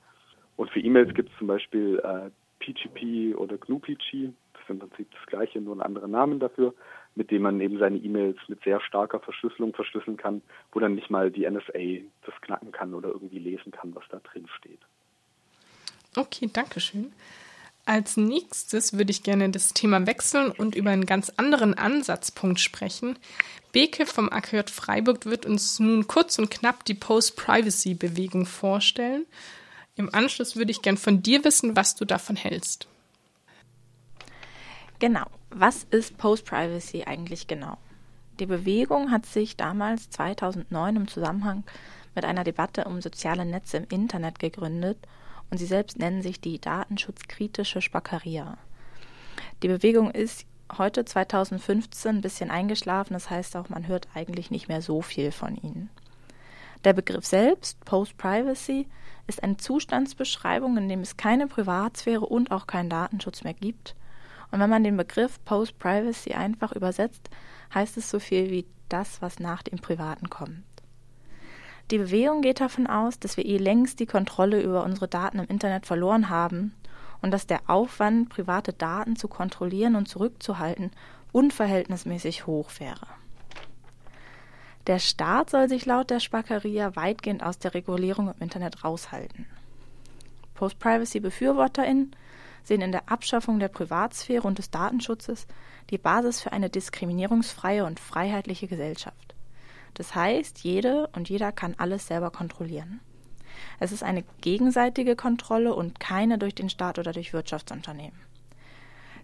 Und 0.56 0.70
für 0.70 0.80
E-Mails 0.80 1.14
gibt 1.14 1.30
es 1.30 1.38
zum 1.38 1.48
Beispiel 1.48 1.98
äh, 1.98 2.30
PGP 2.60 3.36
oder 3.36 3.58
GnuPG. 3.58 4.30
Das 4.52 4.62
ist 4.62 4.70
im 4.70 4.78
Prinzip 4.78 5.10
das 5.12 5.26
gleiche, 5.26 5.60
nur 5.60 5.76
ein 5.76 5.82
anderer 5.82 6.08
Namen 6.08 6.38
dafür, 6.38 6.74
mit 7.16 7.30
dem 7.30 7.42
man 7.42 7.60
eben 7.60 7.78
seine 7.78 7.98
E-Mails 7.98 8.38
mit 8.48 8.62
sehr 8.62 8.80
starker 8.80 9.20
Verschlüsselung 9.20 9.74
verschlüsseln 9.74 10.16
kann, 10.16 10.42
wo 10.72 10.80
dann 10.80 10.94
nicht 10.94 11.10
mal 11.10 11.30
die 11.30 11.48
NSA 11.48 12.06
das 12.24 12.40
knacken 12.40 12.72
kann 12.72 12.94
oder 12.94 13.08
irgendwie 13.08 13.40
lesen 13.40 13.72
kann, 13.72 13.94
was 13.94 14.04
da 14.10 14.20
drin 14.20 14.46
steht. 14.58 14.80
Okay, 16.16 16.48
danke 16.52 16.80
schön. 16.80 17.12
Als 17.86 18.16
nächstes 18.16 18.94
würde 18.94 19.10
ich 19.10 19.22
gerne 19.22 19.50
das 19.50 19.74
Thema 19.74 20.06
wechseln 20.06 20.50
und 20.50 20.74
über 20.74 20.90
einen 20.90 21.04
ganz 21.04 21.30
anderen 21.36 21.74
Ansatzpunkt 21.74 22.58
sprechen. 22.58 23.18
Beke 23.72 24.06
vom 24.06 24.30
AKJ 24.30 24.70
Freiburg 24.70 25.26
wird 25.26 25.44
uns 25.44 25.80
nun 25.80 26.06
kurz 26.06 26.38
und 26.38 26.50
knapp 26.50 26.84
die 26.86 26.94
Post-Privacy-Bewegung 26.94 28.46
vorstellen. 28.46 29.26
Im 29.96 30.14
Anschluss 30.14 30.56
würde 30.56 30.70
ich 30.70 30.80
gern 30.80 30.96
von 30.96 31.22
dir 31.22 31.44
wissen, 31.44 31.76
was 31.76 31.94
du 31.94 32.06
davon 32.06 32.36
hältst. 32.36 32.88
Genau. 34.98 35.26
Was 35.50 35.84
ist 35.90 36.16
Post-Privacy 36.16 37.04
eigentlich 37.04 37.46
genau? 37.46 37.76
Die 38.40 38.46
Bewegung 38.46 39.10
hat 39.10 39.26
sich 39.26 39.56
damals 39.56 40.08
2009 40.10 40.96
im 40.96 41.08
Zusammenhang 41.08 41.64
mit 42.14 42.24
einer 42.24 42.44
Debatte 42.44 42.84
um 42.84 43.02
soziale 43.02 43.44
Netze 43.44 43.76
im 43.76 43.86
Internet 43.90 44.38
gegründet– 44.38 44.96
und 45.54 45.58
sie 45.58 45.66
selbst 45.66 46.00
nennen 46.00 46.20
sich 46.20 46.40
die 46.40 46.60
datenschutzkritische 46.60 47.80
Spackeria. 47.80 48.58
Die 49.62 49.68
Bewegung 49.68 50.10
ist 50.10 50.46
heute 50.76 51.04
2015 51.04 52.16
ein 52.16 52.20
bisschen 52.22 52.50
eingeschlafen, 52.50 53.12
das 53.12 53.30
heißt 53.30 53.54
auch, 53.54 53.68
man 53.68 53.86
hört 53.86 54.08
eigentlich 54.14 54.50
nicht 54.50 54.66
mehr 54.66 54.82
so 54.82 55.00
viel 55.00 55.30
von 55.30 55.54
ihnen. 55.54 55.90
Der 56.82 56.92
Begriff 56.92 57.24
selbst, 57.24 57.84
Post-Privacy, 57.84 58.88
ist 59.28 59.44
eine 59.44 59.56
Zustandsbeschreibung, 59.56 60.76
in 60.76 60.88
dem 60.88 61.02
es 61.02 61.16
keine 61.16 61.46
Privatsphäre 61.46 62.26
und 62.26 62.50
auch 62.50 62.66
keinen 62.66 62.90
Datenschutz 62.90 63.44
mehr 63.44 63.54
gibt. 63.54 63.94
Und 64.50 64.58
wenn 64.58 64.70
man 64.70 64.82
den 64.82 64.96
Begriff 64.96 65.38
Post-Privacy 65.44 66.32
einfach 66.32 66.72
übersetzt, 66.72 67.30
heißt 67.72 67.96
es 67.96 68.10
so 68.10 68.18
viel 68.18 68.50
wie 68.50 68.66
das, 68.88 69.22
was 69.22 69.38
nach 69.38 69.62
dem 69.62 69.78
Privaten 69.78 70.28
kommt. 70.28 70.64
Die 71.90 71.98
Bewegung 71.98 72.40
geht 72.40 72.60
davon 72.60 72.86
aus, 72.86 73.18
dass 73.18 73.36
wir 73.36 73.44
eh 73.44 73.58
längst 73.58 74.00
die 74.00 74.06
Kontrolle 74.06 74.62
über 74.62 74.84
unsere 74.84 75.06
Daten 75.06 75.38
im 75.38 75.48
Internet 75.48 75.86
verloren 75.86 76.30
haben 76.30 76.74
und 77.20 77.30
dass 77.30 77.46
der 77.46 77.60
Aufwand, 77.66 78.30
private 78.30 78.72
Daten 78.72 79.16
zu 79.16 79.28
kontrollieren 79.28 79.94
und 79.96 80.08
zurückzuhalten, 80.08 80.90
unverhältnismäßig 81.32 82.46
hoch 82.46 82.70
wäre. 82.78 83.06
Der 84.86 84.98
Staat 84.98 85.50
soll 85.50 85.68
sich 85.68 85.86
laut 85.86 86.10
der 86.10 86.20
Spackeria 86.20 86.94
weitgehend 86.96 87.42
aus 87.42 87.58
der 87.58 87.74
Regulierung 87.74 88.28
im 88.28 88.42
Internet 88.42 88.84
raushalten. 88.84 89.46
Post-Privacy-BefürworterInnen 90.54 92.14
sehen 92.62 92.82
in 92.82 92.92
der 92.92 93.10
Abschaffung 93.10 93.58
der 93.58 93.68
Privatsphäre 93.68 94.46
und 94.46 94.58
des 94.58 94.70
Datenschutzes 94.70 95.46
die 95.90 95.98
Basis 95.98 96.40
für 96.40 96.52
eine 96.52 96.70
diskriminierungsfreie 96.70 97.84
und 97.84 98.00
freiheitliche 98.00 98.68
Gesellschaft. 98.68 99.23
Das 99.94 100.14
heißt, 100.14 100.60
jede 100.60 101.08
und 101.08 101.28
jeder 101.28 101.52
kann 101.52 101.74
alles 101.78 102.06
selber 102.06 102.30
kontrollieren. 102.30 103.00
Es 103.78 103.92
ist 103.92 104.02
eine 104.02 104.24
gegenseitige 104.40 105.16
Kontrolle 105.16 105.74
und 105.74 106.00
keine 106.00 106.38
durch 106.38 106.54
den 106.54 106.68
Staat 106.68 106.98
oder 106.98 107.12
durch 107.12 107.32
Wirtschaftsunternehmen. 107.32 108.18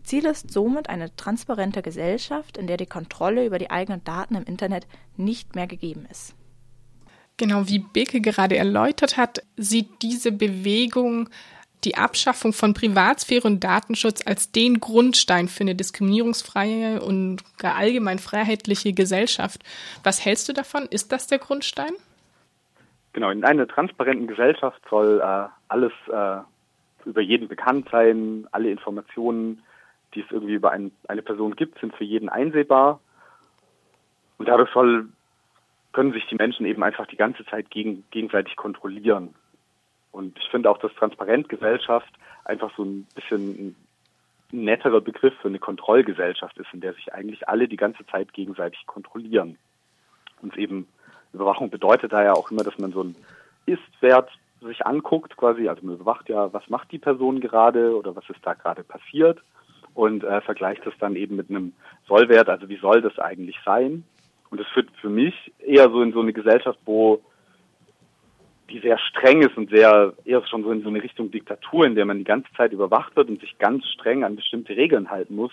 Ziel 0.03 0.25
ist 0.25 0.51
somit 0.51 0.89
eine 0.89 1.15
transparente 1.17 1.83
Gesellschaft, 1.83 2.57
in 2.57 2.67
der 2.67 2.77
die 2.77 2.87
Kontrolle 2.87 3.45
über 3.45 3.59
die 3.59 3.71
eigenen 3.71 4.03
Daten 4.05 4.35
im 4.35 4.45
Internet 4.45 4.87
nicht 5.17 5.55
mehr 5.55 5.67
gegeben 5.67 6.07
ist. 6.11 6.35
Genau 7.37 7.69
wie 7.69 7.79
Beke 7.79 8.21
gerade 8.21 8.57
erläutert 8.57 9.17
hat, 9.17 9.43
sieht 9.57 10.03
diese 10.03 10.33
Bewegung 10.33 11.29
die 11.85 11.97
Abschaffung 11.97 12.53
von 12.53 12.75
Privatsphäre 12.75 13.47
und 13.47 13.65
Datenschutz 13.65 14.27
als 14.27 14.53
den 14.53 14.81
Grundstein 14.81 15.49
für 15.49 15.63
eine 15.63 15.75
diskriminierungsfreie 15.75 17.01
und 17.01 17.43
allgemein 17.63 18.19
freiheitliche 18.19 18.93
Gesellschaft. 18.93 19.63
Was 20.05 20.25
hältst 20.25 20.49
du 20.49 20.53
davon? 20.53 20.87
Ist 20.91 21.13
das 21.13 21.27
der 21.27 21.39
Grundstein? 21.39 21.93
Genau, 23.13 23.31
in 23.31 23.45
einer 23.45 23.67
transparenten 23.67 24.29
Gesellschaft 24.29 24.81
soll 24.89 25.21
äh, 25.21 25.49
alles 25.69 25.93
äh, 26.13 26.39
über 27.05 27.21
jeden 27.21 27.49
bekannt 27.49 27.89
sein, 27.91 28.47
alle 28.53 28.71
Informationen, 28.71 29.63
die 30.15 30.21
es 30.21 30.31
irgendwie 30.31 30.55
über 30.55 30.71
ein, 30.71 30.93
eine 31.09 31.23
Person 31.23 31.57
gibt, 31.57 31.81
sind 31.81 31.95
für 31.97 32.05
jeden 32.05 32.29
einsehbar. 32.29 33.01
Und 34.39 34.49
dadurch 34.49 34.71
soll, 34.73 35.09
können 35.93 36.13
sich 36.13 36.27
die 36.27 36.37
Menschen 36.37 36.67
eben 36.67 36.83
einfach 36.83 37.07
die 37.07 37.17
ganze 37.17 37.45
Zeit 37.47 37.71
gegen, 37.71 38.05
gegenseitig 38.11 38.57
kontrollieren. 38.57 39.35
Und 40.13 40.39
ich 40.39 40.49
finde 40.51 40.71
auch, 40.71 40.79
dass 40.79 40.95
Transparentgesellschaft 40.95 42.13
einfach 42.45 42.71
so 42.77 42.85
ein 42.85 43.07
bisschen 43.15 43.77
ein 44.53 44.65
netterer 44.65 45.01
Begriff 45.01 45.35
für 45.41 45.49
eine 45.49 45.59
Kontrollgesellschaft 45.59 46.59
ist, 46.59 46.73
in 46.73 46.81
der 46.81 46.95
sich 46.95 47.13
eigentlich 47.13 47.49
alle 47.49 47.69
die 47.69 47.77
ganze 47.77 48.05
Zeit 48.07 48.33
gegenseitig 48.33 48.85
kontrollieren. 48.87 49.57
Und 50.43 50.57
eben 50.57 50.89
Überwachung 51.33 51.71
bedeutet 51.71 52.13
da 52.13 52.25
ja 52.25 52.33
auch 52.33 52.51
immer, 52.51 52.65
dass 52.65 52.79
man 52.79 52.93
so 52.93 53.03
einen 53.03 53.17
Ist-Wert 53.67 54.31
sich 54.61 54.85
anguckt, 54.85 55.37
quasi, 55.37 55.69
also 55.69 55.87
man 55.87 55.95
überwacht 55.95 56.29
ja, 56.29 56.53
was 56.53 56.69
macht 56.69 56.93
die 56.93 56.99
Person 56.99 57.41
gerade 57.41 57.97
oder 57.97 58.15
was 58.17 58.29
ist 58.29 58.41
da 58.43 58.55
gerade 58.55 58.83
passiert 58.83 59.41
und 59.95 60.25
äh, 60.25 60.41
vergleicht 60.43 60.85
das 60.85 60.95
dann 60.99 61.17
eben 61.17 61.37
mit 61.37 61.51
einem 61.51 61.73
Sollwert, 62.07 62.49
also 62.49 62.69
wie 62.69 62.77
soll 62.77 63.01
das 63.01 63.19
eigentlich 63.19 63.57
sein? 63.65 64.05
Und 64.51 64.61
das 64.61 64.67
führt 64.69 64.91
für 65.01 65.09
mich 65.09 65.53
eher 65.61 65.89
so 65.91 66.03
in 66.03 66.13
so 66.13 66.21
eine 66.21 66.33
Gesellschaft, 66.33 66.79
wo 66.85 67.23
die 68.71 68.81
sehr 68.81 68.99
streng 68.99 69.43
ist 69.43 69.57
und 69.57 69.71
sehr 69.71 70.15
eher 70.25 70.47
schon 70.47 70.63
so 70.63 70.71
in 70.71 70.83
so 70.83 70.89
eine 70.89 71.03
Richtung 71.03 71.31
Diktatur, 71.31 71.87
in 71.87 71.95
der 71.95 72.05
man 72.05 72.19
die 72.19 72.25
ganze 72.25 72.53
Zeit 72.57 72.73
überwacht 72.73 73.17
wird 73.17 73.29
und 73.29 73.41
sich 73.41 73.59
ganz 73.59 73.87
streng 73.87 74.25
an 74.25 74.37
bestimmte 74.37 74.77
Regeln 74.77 75.11
halten 75.11 75.37
muss, 75.37 75.53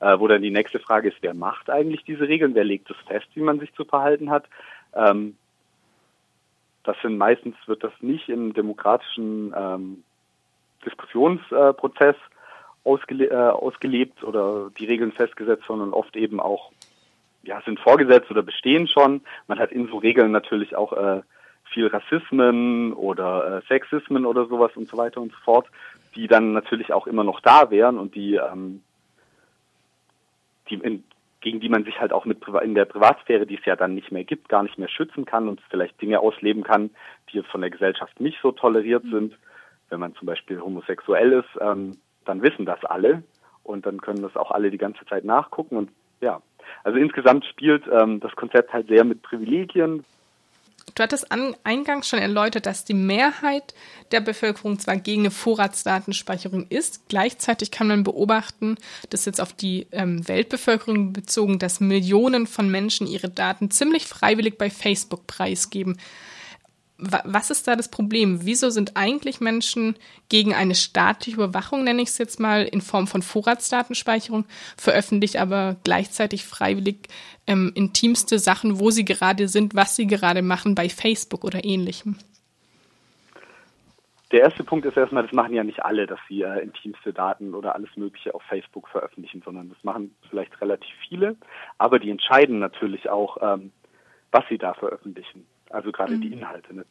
äh, 0.00 0.18
wo 0.18 0.28
dann 0.28 0.42
die 0.42 0.50
nächste 0.50 0.78
Frage 0.78 1.08
ist, 1.08 1.18
wer 1.22 1.34
macht 1.34 1.70
eigentlich 1.70 2.04
diese 2.04 2.28
Regeln, 2.28 2.54
wer 2.54 2.64
legt 2.64 2.90
es 2.90 2.96
fest, 3.06 3.28
wie 3.34 3.40
man 3.40 3.60
sich 3.60 3.72
zu 3.74 3.84
verhalten 3.84 4.30
hat. 4.30 4.44
Ähm, 4.94 5.36
das 6.84 6.96
sind 7.02 7.18
meistens 7.18 7.56
wird 7.66 7.84
das 7.84 7.92
nicht 8.00 8.28
im 8.28 8.54
demokratischen 8.54 9.54
ähm, 9.56 10.04
Diskussionsprozess 10.84 12.16
ausgele 12.84 13.26
äh, 13.26 13.34
ausgelebt 13.34 14.24
oder 14.24 14.70
die 14.78 14.86
Regeln 14.86 15.12
festgesetzt, 15.12 15.64
sondern 15.66 15.92
oft 15.92 16.16
eben 16.16 16.40
auch 16.40 16.72
ja 17.42 17.60
sind 17.62 17.80
vorgesetzt 17.80 18.30
oder 18.30 18.42
bestehen 18.42 18.86
schon. 18.86 19.20
Man 19.46 19.58
hat 19.58 19.72
in 19.72 19.88
so 19.88 19.98
Regeln 19.98 20.30
natürlich 20.30 20.74
auch 20.74 20.92
äh, 20.92 21.20
viel 21.72 21.86
Rassismen 21.86 22.92
oder 22.92 23.58
äh, 23.58 23.66
Sexismen 23.66 24.26
oder 24.26 24.46
sowas 24.46 24.72
und 24.76 24.88
so 24.88 24.96
weiter 24.96 25.20
und 25.20 25.32
so 25.32 25.38
fort, 25.44 25.66
die 26.14 26.26
dann 26.26 26.52
natürlich 26.52 26.92
auch 26.92 27.06
immer 27.06 27.24
noch 27.24 27.40
da 27.40 27.70
wären 27.70 27.98
und 27.98 28.14
die, 28.14 28.34
ähm, 28.34 28.82
die 30.68 30.74
in, 30.74 31.04
gegen 31.40 31.60
die 31.60 31.68
man 31.68 31.84
sich 31.84 32.00
halt 32.00 32.12
auch 32.12 32.24
mit 32.24 32.46
in 32.62 32.74
der 32.74 32.84
Privatsphäre, 32.84 33.46
die 33.46 33.58
es 33.58 33.64
ja 33.64 33.76
dann 33.76 33.94
nicht 33.94 34.12
mehr 34.12 34.24
gibt, 34.24 34.48
gar 34.48 34.62
nicht 34.62 34.78
mehr 34.78 34.88
schützen 34.88 35.24
kann 35.24 35.48
und 35.48 35.60
vielleicht 35.70 36.00
Dinge 36.00 36.20
ausleben 36.20 36.62
kann, 36.62 36.90
die 37.32 37.42
von 37.42 37.60
der 37.60 37.70
Gesellschaft 37.70 38.20
nicht 38.20 38.38
so 38.42 38.52
toleriert 38.52 39.04
mhm. 39.04 39.10
sind. 39.10 39.38
Wenn 39.88 40.00
man 40.00 40.14
zum 40.14 40.26
Beispiel 40.26 40.60
homosexuell 40.60 41.32
ist, 41.32 41.60
ähm, 41.60 41.96
dann 42.24 42.42
wissen 42.42 42.66
das 42.66 42.84
alle 42.84 43.22
und 43.64 43.86
dann 43.86 44.00
können 44.00 44.22
das 44.22 44.36
auch 44.36 44.50
alle 44.50 44.70
die 44.70 44.78
ganze 44.78 45.04
Zeit 45.06 45.24
nachgucken 45.24 45.76
und 45.76 45.90
ja. 46.20 46.42
Also 46.84 46.98
insgesamt 46.98 47.46
spielt 47.46 47.84
ähm, 47.90 48.20
das 48.20 48.36
Konzept 48.36 48.72
halt 48.72 48.88
sehr 48.88 49.04
mit 49.04 49.22
Privilegien, 49.22 50.04
Du 50.94 51.02
hattest 51.02 51.30
an, 51.30 51.54
eingangs 51.64 52.08
schon 52.08 52.18
erläutert, 52.18 52.66
dass 52.66 52.84
die 52.84 52.94
Mehrheit 52.94 53.74
der 54.12 54.20
Bevölkerung 54.20 54.78
zwar 54.78 54.96
gegen 54.96 55.22
eine 55.22 55.30
Vorratsdatenspeicherung 55.30 56.66
ist, 56.68 57.08
gleichzeitig 57.08 57.70
kann 57.70 57.88
man 57.88 58.02
beobachten, 58.02 58.76
dass 59.10 59.24
jetzt 59.24 59.40
auf 59.40 59.52
die 59.52 59.86
ähm, 59.92 60.26
Weltbevölkerung 60.26 61.12
bezogen, 61.12 61.58
dass 61.58 61.80
Millionen 61.80 62.46
von 62.46 62.70
Menschen 62.70 63.06
ihre 63.06 63.28
Daten 63.28 63.70
ziemlich 63.70 64.06
freiwillig 64.06 64.58
bei 64.58 64.70
Facebook 64.70 65.26
preisgeben 65.26 65.98
was 67.00 67.50
ist 67.50 67.66
da 67.66 67.76
das 67.76 67.90
Problem? 67.90 68.40
Wieso 68.44 68.70
sind 68.70 68.96
eigentlich 68.96 69.40
Menschen 69.40 69.96
gegen 70.28 70.54
eine 70.54 70.74
staatliche 70.74 71.36
Überwachung, 71.36 71.84
nenne 71.84 72.02
ich 72.02 72.08
es 72.08 72.18
jetzt 72.18 72.40
mal, 72.40 72.64
in 72.64 72.80
Form 72.80 73.06
von 73.06 73.22
Vorratsdatenspeicherung, 73.22 74.44
veröffentlicht 74.76 75.36
aber 75.36 75.76
gleichzeitig 75.84 76.44
freiwillig 76.44 77.08
ähm, 77.46 77.72
intimste 77.74 78.38
Sachen, 78.38 78.78
wo 78.78 78.90
sie 78.90 79.04
gerade 79.04 79.48
sind, 79.48 79.74
was 79.74 79.96
sie 79.96 80.06
gerade 80.06 80.42
machen 80.42 80.74
bei 80.74 80.88
Facebook 80.88 81.44
oder 81.44 81.64
ähnlichem? 81.64 82.16
Der 84.32 84.42
erste 84.42 84.62
Punkt 84.62 84.86
ist 84.86 84.96
erstmal, 84.96 85.24
das 85.24 85.32
machen 85.32 85.54
ja 85.54 85.64
nicht 85.64 85.84
alle, 85.84 86.06
dass 86.06 86.20
sie 86.28 86.42
äh, 86.42 86.60
intimste 86.60 87.12
Daten 87.12 87.54
oder 87.54 87.74
alles 87.74 87.90
Mögliche 87.96 88.32
auf 88.32 88.42
Facebook 88.44 88.88
veröffentlichen, 88.88 89.42
sondern 89.44 89.68
das 89.68 89.82
machen 89.82 90.14
vielleicht 90.28 90.60
relativ 90.60 90.94
viele, 91.08 91.36
aber 91.78 91.98
die 91.98 92.10
entscheiden 92.10 92.60
natürlich 92.60 93.10
auch, 93.10 93.38
ähm, 93.42 93.72
was 94.30 94.44
sie 94.48 94.58
da 94.58 94.74
veröffentlichen. 94.74 95.46
Also 95.70 95.92
gerade 95.92 96.16
mhm. 96.16 96.20
die 96.20 96.32
Inhalte. 96.32 96.74
Ne? 96.74 96.84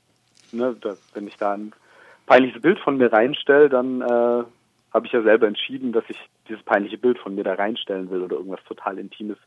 Ne, 0.51 0.75
das, 0.81 0.99
wenn 1.13 1.27
ich 1.27 1.35
da 1.37 1.53
ein 1.53 1.73
peinliches 2.25 2.61
Bild 2.61 2.79
von 2.79 2.97
mir 2.97 3.13
reinstelle, 3.13 3.69
dann 3.69 4.01
äh, 4.01 4.43
habe 4.93 5.05
ich 5.05 5.11
ja 5.11 5.21
selber 5.21 5.47
entschieden, 5.47 5.91
dass 5.91 6.03
ich 6.07 6.17
dieses 6.47 6.63
peinliche 6.63 6.97
Bild 6.97 7.19
von 7.19 7.35
mir 7.35 7.43
da 7.43 7.53
reinstellen 7.53 8.09
will 8.09 8.23
oder 8.23 8.37
irgendwas 8.37 8.63
total 8.63 8.97
Intimes 8.97 9.37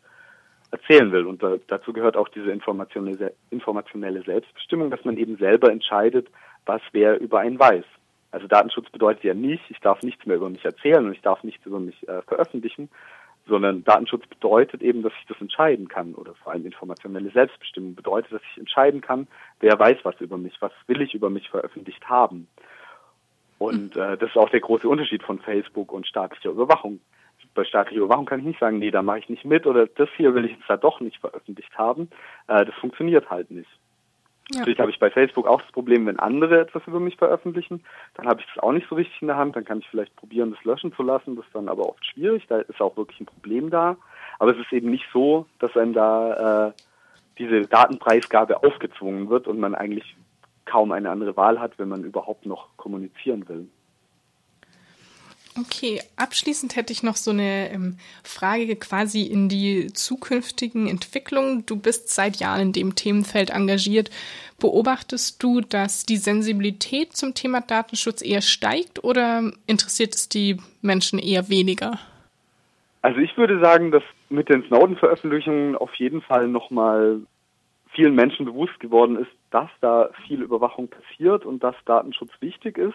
erzählen 0.71 1.11
will. 1.13 1.27
Und 1.27 1.43
da, 1.43 1.57
dazu 1.67 1.93
gehört 1.93 2.17
auch 2.17 2.29
diese 2.29 2.51
informationelle, 2.51 3.35
informationelle 3.51 4.23
Selbstbestimmung, 4.23 4.91
dass 4.91 5.05
man 5.05 5.17
eben 5.17 5.37
selber 5.37 5.71
entscheidet, 5.71 6.29
was 6.67 6.81
wer 6.93 7.21
über 7.21 7.41
einen 7.41 7.59
weiß. 7.59 7.85
Also 8.31 8.47
Datenschutz 8.47 8.89
bedeutet 8.91 9.25
ja 9.25 9.35
nicht, 9.35 9.63
ich 9.69 9.79
darf 9.81 10.03
nichts 10.03 10.25
mehr 10.25 10.37
über 10.37 10.49
mich 10.49 10.65
erzählen 10.65 11.05
und 11.05 11.13
ich 11.13 11.21
darf 11.21 11.45
nichts 11.45 11.67
über 11.67 11.79
mich 11.79 12.09
äh, 12.09 12.23
veröffentlichen, 12.23 12.89
sondern 13.47 13.85
Datenschutz 13.85 14.27
bedeutet 14.27 14.83
eben, 14.83 15.03
dass 15.03 15.13
ich 15.21 15.27
das 15.27 15.41
entscheiden 15.41 15.89
kann 15.89 16.15
oder 16.15 16.35
vor 16.35 16.53
allem 16.53 16.65
informationelle 16.65 17.31
Selbstbestimmung 17.31 17.95
bedeutet, 17.95 18.33
dass 18.33 18.43
ich 18.53 18.59
entscheiden 18.59 19.01
kann, 19.01 19.27
wer 19.61 19.79
weiß 19.79 19.99
was 20.05 20.21
über 20.21 20.39
mich, 20.39 20.55
was 20.61 20.73
will 20.87 21.01
ich 21.03 21.15
über 21.15 21.31
mich 21.31 21.49
veröffentlicht 21.51 22.09
haben. 22.09 22.47
Und 23.59 23.97
äh, 23.97 24.17
das 24.17 24.31
ist 24.31 24.37
auch 24.37 24.51
der 24.51 24.61
große 24.61 24.89
Unterschied 24.89 25.23
von 25.23 25.39
Facebook 25.39 25.93
und 25.93 26.07
staatlicher 26.07 26.51
Überwachung. 26.51 27.01
Bei 27.55 27.65
staatlicher 27.65 28.03
Überwachung 28.03 28.27
kann 28.27 28.41
ich 28.41 28.47
nicht 28.47 28.61
sagen, 28.61 28.79
nee, 28.79 28.91
da 28.91 29.03
mache 29.03 29.21
ich 29.21 29.29
nicht 29.29 29.45
mit 29.45 29.67
oder 29.67 29.87
das 29.87 30.09
hier 30.17 30.35
will 30.35 30.45
ich 30.45 30.53
jetzt 30.53 30.69
da 30.69 30.77
doch 30.77 31.01
nicht 31.01 31.19
veröffentlicht 31.19 31.77
haben. 31.77 32.09
Äh, 32.49 32.65
das 32.65 32.75
funktioniert 32.77 33.31
halt 33.31 33.51
nicht. 33.51 33.71
Natürlich 34.55 34.79
habe 34.81 34.91
ich 34.91 34.99
bei 34.99 35.11
Facebook 35.11 35.47
auch 35.47 35.63
das 35.63 35.73
Problem, 35.73 36.07
wenn 36.07 36.19
andere 36.19 36.61
etwas 36.61 36.83
über 36.87 37.01
mich 37.01 37.17
veröffentlichen, 37.17 37.85
dann 38.15 38.27
habe 38.27 38.41
ich 38.41 38.47
das 38.55 38.63
auch 38.63 38.73
nicht 38.73 38.89
so 38.89 38.95
richtig 38.95 39.21
in 39.23 39.29
der 39.29 39.37
Hand. 39.37 39.57
Dann 39.57 39.65
kann 39.65 39.79
ich 39.79 39.89
vielleicht 39.89 40.15
probieren, 40.17 40.51
das 40.51 40.65
löschen 40.65 40.93
zu 40.95 41.03
lassen. 41.03 41.37
Das 41.37 41.47
ist 41.47 41.55
dann 41.55 41.69
aber 41.69 41.89
oft 41.89 42.05
schwierig. 42.05 42.47
Da 42.49 42.59
ist 42.59 42.81
auch 42.81 42.97
wirklich 42.97 43.21
ein 43.21 43.27
Problem 43.27 43.71
da. 43.71 43.97
Aber 44.39 44.53
es 44.53 44.59
ist 44.59 44.73
eben 44.73 44.91
nicht 44.91 45.07
so, 45.13 45.47
dass 45.59 45.77
einem 45.77 45.93
da 45.93 46.69
äh, 46.69 46.73
diese 47.39 47.63
Datenpreisgabe 47.63 48.63
aufgezwungen 48.63 49.31
wird 49.31 49.49
und 49.49 49.59
man 49.59 49.75
eigentlich 49.75 50.17
kaum 50.65 50.93
eine 50.93 51.11
andere 51.11 51.37
Wahl 51.37 51.61
hat, 51.61 51.79
wenn 51.79 51.89
man 51.89 52.05
überhaupt 52.05 52.47
noch 52.47 52.69
kommunizieren 52.77 53.49
will. 53.49 53.69
Okay, 55.59 56.01
abschließend 56.17 56.77
hätte 56.77 56.95
ich 56.95 57.03
noch 57.03 57.17
so 57.17 57.31
eine 57.31 57.71
ähm, 57.71 57.99
Frage 58.25 58.75
quasi 58.77 59.23
in 59.23 59.51
die 59.51 59.93
zukünftigen 59.93 60.89
Entwicklungen. 60.89 61.67
Du 61.67 61.77
bist 61.77 62.09
seit 62.09 62.37
Jahren 62.37 62.63
in 62.63 62.73
dem 62.73 62.95
Themenfeld 62.95 63.51
engagiert. 63.51 64.11
Beobachtest 64.59 65.43
du, 65.43 65.61
dass 65.61 66.07
die 66.07 66.17
Sensibilität 66.17 67.15
zum 67.15 67.35
Thema 67.35 67.61
Datenschutz 67.61 68.23
eher 68.23 68.41
steigt 68.41 69.05
oder 69.05 69.53
interessiert 69.67 70.15
es 70.15 70.31
die 70.31 70.57
Menschen 70.81 71.19
eher 71.19 71.51
weniger? 71.51 71.99
Also 73.03 73.19
ich 73.19 73.37
würde 73.37 73.61
sagen, 73.61 73.91
dass 73.91 74.05
mit 74.31 74.49
den 74.49 74.63
Snowden-Veröffentlichungen 74.65 75.77
auf 75.77 75.95
jeden 75.97 76.23
Fall 76.23 76.49
nochmal 76.49 77.21
vielen 77.91 78.15
Menschen 78.15 78.47
bewusst 78.47 78.81
geworden 78.81 79.17
ist, 79.17 79.31
dass 79.51 79.69
da 79.83 80.09
viel 80.27 80.41
Überwachung 80.41 80.89
passiert 80.89 81.45
und 81.45 81.63
dass 81.63 81.75
Datenschutz 81.85 82.31
wichtig 82.41 82.79
ist. 82.79 82.95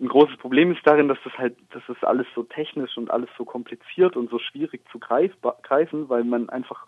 Ein 0.00 0.08
großes 0.08 0.36
Problem 0.38 0.72
ist 0.72 0.84
darin, 0.84 1.08
dass 1.08 1.18
das 1.24 1.36
halt, 1.38 1.56
das 1.70 1.82
ist 1.88 2.04
alles 2.04 2.26
so 2.34 2.42
technisch 2.42 2.96
und 2.96 3.10
alles 3.10 3.28
so 3.38 3.44
kompliziert 3.44 4.16
und 4.16 4.28
so 4.30 4.38
schwierig 4.38 4.82
zu 4.90 4.98
greifen, 4.98 6.08
weil 6.08 6.24
man 6.24 6.48
einfach, 6.48 6.86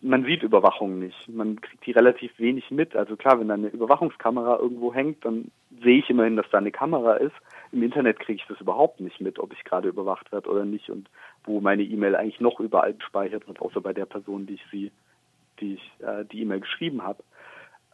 man 0.00 0.24
sieht 0.24 0.42
Überwachung 0.42 0.98
nicht. 0.98 1.28
Man 1.28 1.60
kriegt 1.60 1.86
die 1.86 1.92
relativ 1.92 2.36
wenig 2.38 2.70
mit. 2.70 2.96
Also 2.96 3.16
klar, 3.16 3.38
wenn 3.38 3.48
da 3.48 3.54
eine 3.54 3.68
Überwachungskamera 3.68 4.58
irgendwo 4.58 4.92
hängt, 4.92 5.24
dann 5.24 5.52
sehe 5.82 5.98
ich 6.00 6.10
immerhin, 6.10 6.36
dass 6.36 6.50
da 6.50 6.58
eine 6.58 6.72
Kamera 6.72 7.14
ist. 7.14 7.34
Im 7.70 7.82
Internet 7.82 8.18
kriege 8.18 8.40
ich 8.40 8.48
das 8.48 8.60
überhaupt 8.60 9.00
nicht 9.00 9.20
mit, 9.20 9.38
ob 9.38 9.52
ich 9.52 9.62
gerade 9.64 9.88
überwacht 9.88 10.32
werde 10.32 10.50
oder 10.50 10.64
nicht 10.64 10.90
und 10.90 11.08
wo 11.44 11.60
meine 11.60 11.84
E-Mail 11.84 12.16
eigentlich 12.16 12.40
noch 12.40 12.58
überall 12.58 12.94
gespeichert 12.94 13.46
wird, 13.46 13.60
außer 13.60 13.80
bei 13.80 13.92
der 13.92 14.06
Person, 14.06 14.46
die 14.46 14.54
ich 14.54 14.66
sie 14.70 14.90
die 15.60 15.74
ich 15.74 16.06
äh, 16.06 16.24
die 16.24 16.42
E-Mail 16.42 16.60
geschrieben 16.60 17.02
habe. 17.02 17.22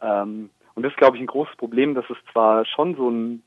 Ähm, 0.01 0.49
und 0.75 0.83
das 0.83 0.91
ist, 0.91 0.97
glaube 0.97 1.17
ich, 1.17 1.23
ein 1.23 1.27
großes 1.27 1.55
Problem, 1.55 1.95
dass 1.95 2.09
es 2.09 2.17
zwar 2.31 2.65
schon 2.65 2.95
so 2.95 3.09
ein 3.09 3.43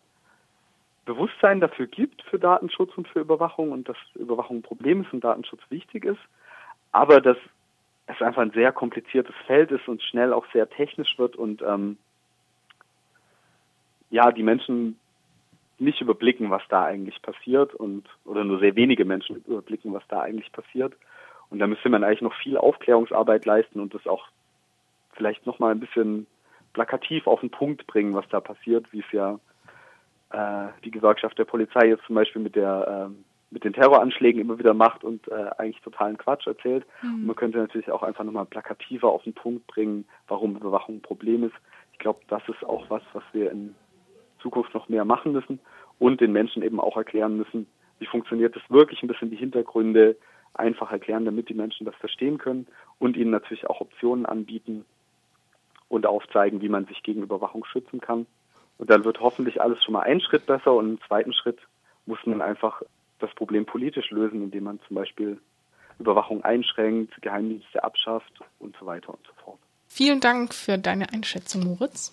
Bewusstsein 1.06 1.60
dafür 1.60 1.86
gibt 1.86 2.22
für 2.22 2.38
Datenschutz 2.38 2.92
und 2.96 3.08
für 3.08 3.20
Überwachung 3.20 3.72
und 3.72 3.88
dass 3.88 3.96
Überwachung 4.14 4.58
ein 4.58 4.62
Problem 4.62 5.02
ist 5.02 5.12
und 5.12 5.24
Datenschutz 5.24 5.62
wichtig 5.70 6.04
ist, 6.04 6.20
aber 6.92 7.20
dass 7.20 7.38
es 8.06 8.20
einfach 8.20 8.42
ein 8.42 8.50
sehr 8.50 8.72
kompliziertes 8.72 9.34
Feld 9.46 9.70
ist 9.70 9.88
und 9.88 10.02
schnell 10.02 10.32
auch 10.32 10.44
sehr 10.52 10.68
technisch 10.68 11.18
wird 11.18 11.36
und 11.36 11.62
ähm, 11.62 11.96
ja, 14.10 14.30
die 14.30 14.42
Menschen 14.42 14.98
nicht 15.78 16.00
überblicken, 16.00 16.50
was 16.50 16.62
da 16.68 16.84
eigentlich 16.84 17.20
passiert 17.22 17.74
und 17.74 18.08
oder 18.24 18.44
nur 18.44 18.58
sehr 18.58 18.76
wenige 18.76 19.04
Menschen 19.04 19.44
überblicken, 19.46 19.92
was 19.92 20.06
da 20.08 20.20
eigentlich 20.20 20.50
passiert. 20.52 20.94
Und 21.50 21.58
da 21.60 21.66
müsste 21.66 21.88
man 21.88 22.02
eigentlich 22.02 22.22
noch 22.22 22.34
viel 22.34 22.56
Aufklärungsarbeit 22.56 23.44
leisten 23.44 23.80
und 23.80 23.94
das 23.94 24.06
auch 24.06 24.26
vielleicht 25.12 25.46
noch 25.46 25.58
mal 25.58 25.70
ein 25.70 25.80
bisschen 25.80 26.26
plakativ 26.72 27.26
auf 27.26 27.40
den 27.40 27.50
Punkt 27.50 27.86
bringen, 27.86 28.14
was 28.14 28.28
da 28.28 28.40
passiert, 28.40 28.92
wie 28.92 29.00
es 29.00 29.12
ja 29.12 29.38
äh, 30.30 30.68
die 30.84 30.90
Gewerkschaft 30.90 31.38
der 31.38 31.44
Polizei 31.44 31.88
jetzt 31.88 32.04
zum 32.06 32.14
Beispiel 32.14 32.42
mit 32.42 32.56
der 32.56 33.08
äh, 33.10 33.14
mit 33.50 33.64
den 33.64 33.72
Terroranschlägen 33.72 34.40
immer 34.40 34.58
wieder 34.58 34.74
macht 34.74 35.04
und 35.04 35.28
äh, 35.28 35.50
eigentlich 35.56 35.80
totalen 35.80 36.18
Quatsch 36.18 36.46
erzählt. 36.46 36.84
Mhm. 37.02 37.14
Und 37.14 37.26
man 37.26 37.36
könnte 37.36 37.58
natürlich 37.58 37.90
auch 37.90 38.02
einfach 38.02 38.24
nochmal 38.24 38.44
plakativer 38.44 39.08
auf 39.08 39.22
den 39.22 39.34
Punkt 39.34 39.66
bringen, 39.68 40.04
warum 40.26 40.56
Überwachung 40.56 40.96
ein 40.96 41.02
Problem 41.02 41.44
ist. 41.44 41.54
Ich 41.92 41.98
glaube, 41.98 42.20
das 42.28 42.42
ist 42.48 42.64
auch 42.64 42.90
was, 42.90 43.02
was 43.12 43.22
wir 43.32 43.50
in 43.52 43.74
Zukunft 44.40 44.74
noch 44.74 44.88
mehr 44.88 45.04
machen 45.04 45.32
müssen 45.32 45.60
und 45.98 46.20
den 46.20 46.32
Menschen 46.32 46.62
eben 46.62 46.80
auch 46.80 46.96
erklären 46.96 47.36
müssen, 47.36 47.66
wie 47.98 48.06
funktioniert 48.06 48.54
das 48.54 48.62
wirklich, 48.68 49.02
ein 49.02 49.08
bisschen 49.08 49.30
die 49.30 49.36
Hintergründe, 49.36 50.16
einfach 50.54 50.90
erklären, 50.90 51.24
damit 51.24 51.48
die 51.48 51.54
Menschen 51.54 51.84
das 51.84 51.94
verstehen 51.96 52.38
können 52.38 52.66
und 52.98 53.16
ihnen 53.16 53.30
natürlich 53.30 53.68
auch 53.68 53.80
Optionen 53.80 54.26
anbieten 54.26 54.84
und 55.88 56.06
aufzeigen, 56.06 56.60
wie 56.60 56.68
man 56.68 56.86
sich 56.86 57.02
gegen 57.02 57.22
Überwachung 57.22 57.64
schützen 57.64 58.00
kann. 58.00 58.26
Und 58.78 58.90
dann 58.90 59.04
wird 59.04 59.20
hoffentlich 59.20 59.60
alles 59.60 59.82
schon 59.82 59.92
mal 59.92 60.02
einen 60.02 60.20
Schritt 60.20 60.46
besser 60.46 60.74
und 60.74 60.90
im 60.90 61.00
zweiten 61.06 61.32
Schritt 61.32 61.58
muss 62.04 62.18
man 62.24 62.42
einfach 62.42 62.82
das 63.18 63.34
Problem 63.34 63.64
politisch 63.64 64.10
lösen, 64.10 64.42
indem 64.42 64.64
man 64.64 64.80
zum 64.86 64.96
Beispiel 64.96 65.38
Überwachung 65.98 66.44
einschränkt, 66.44 67.20
Geheimdienste 67.22 67.82
abschafft 67.82 68.32
und 68.58 68.76
so 68.78 68.86
weiter 68.86 69.10
und 69.10 69.26
so 69.26 69.32
fort. 69.42 69.58
Vielen 69.88 70.20
Dank 70.20 70.52
für 70.52 70.78
deine 70.78 71.10
Einschätzung, 71.12 71.64
Moritz. 71.64 72.12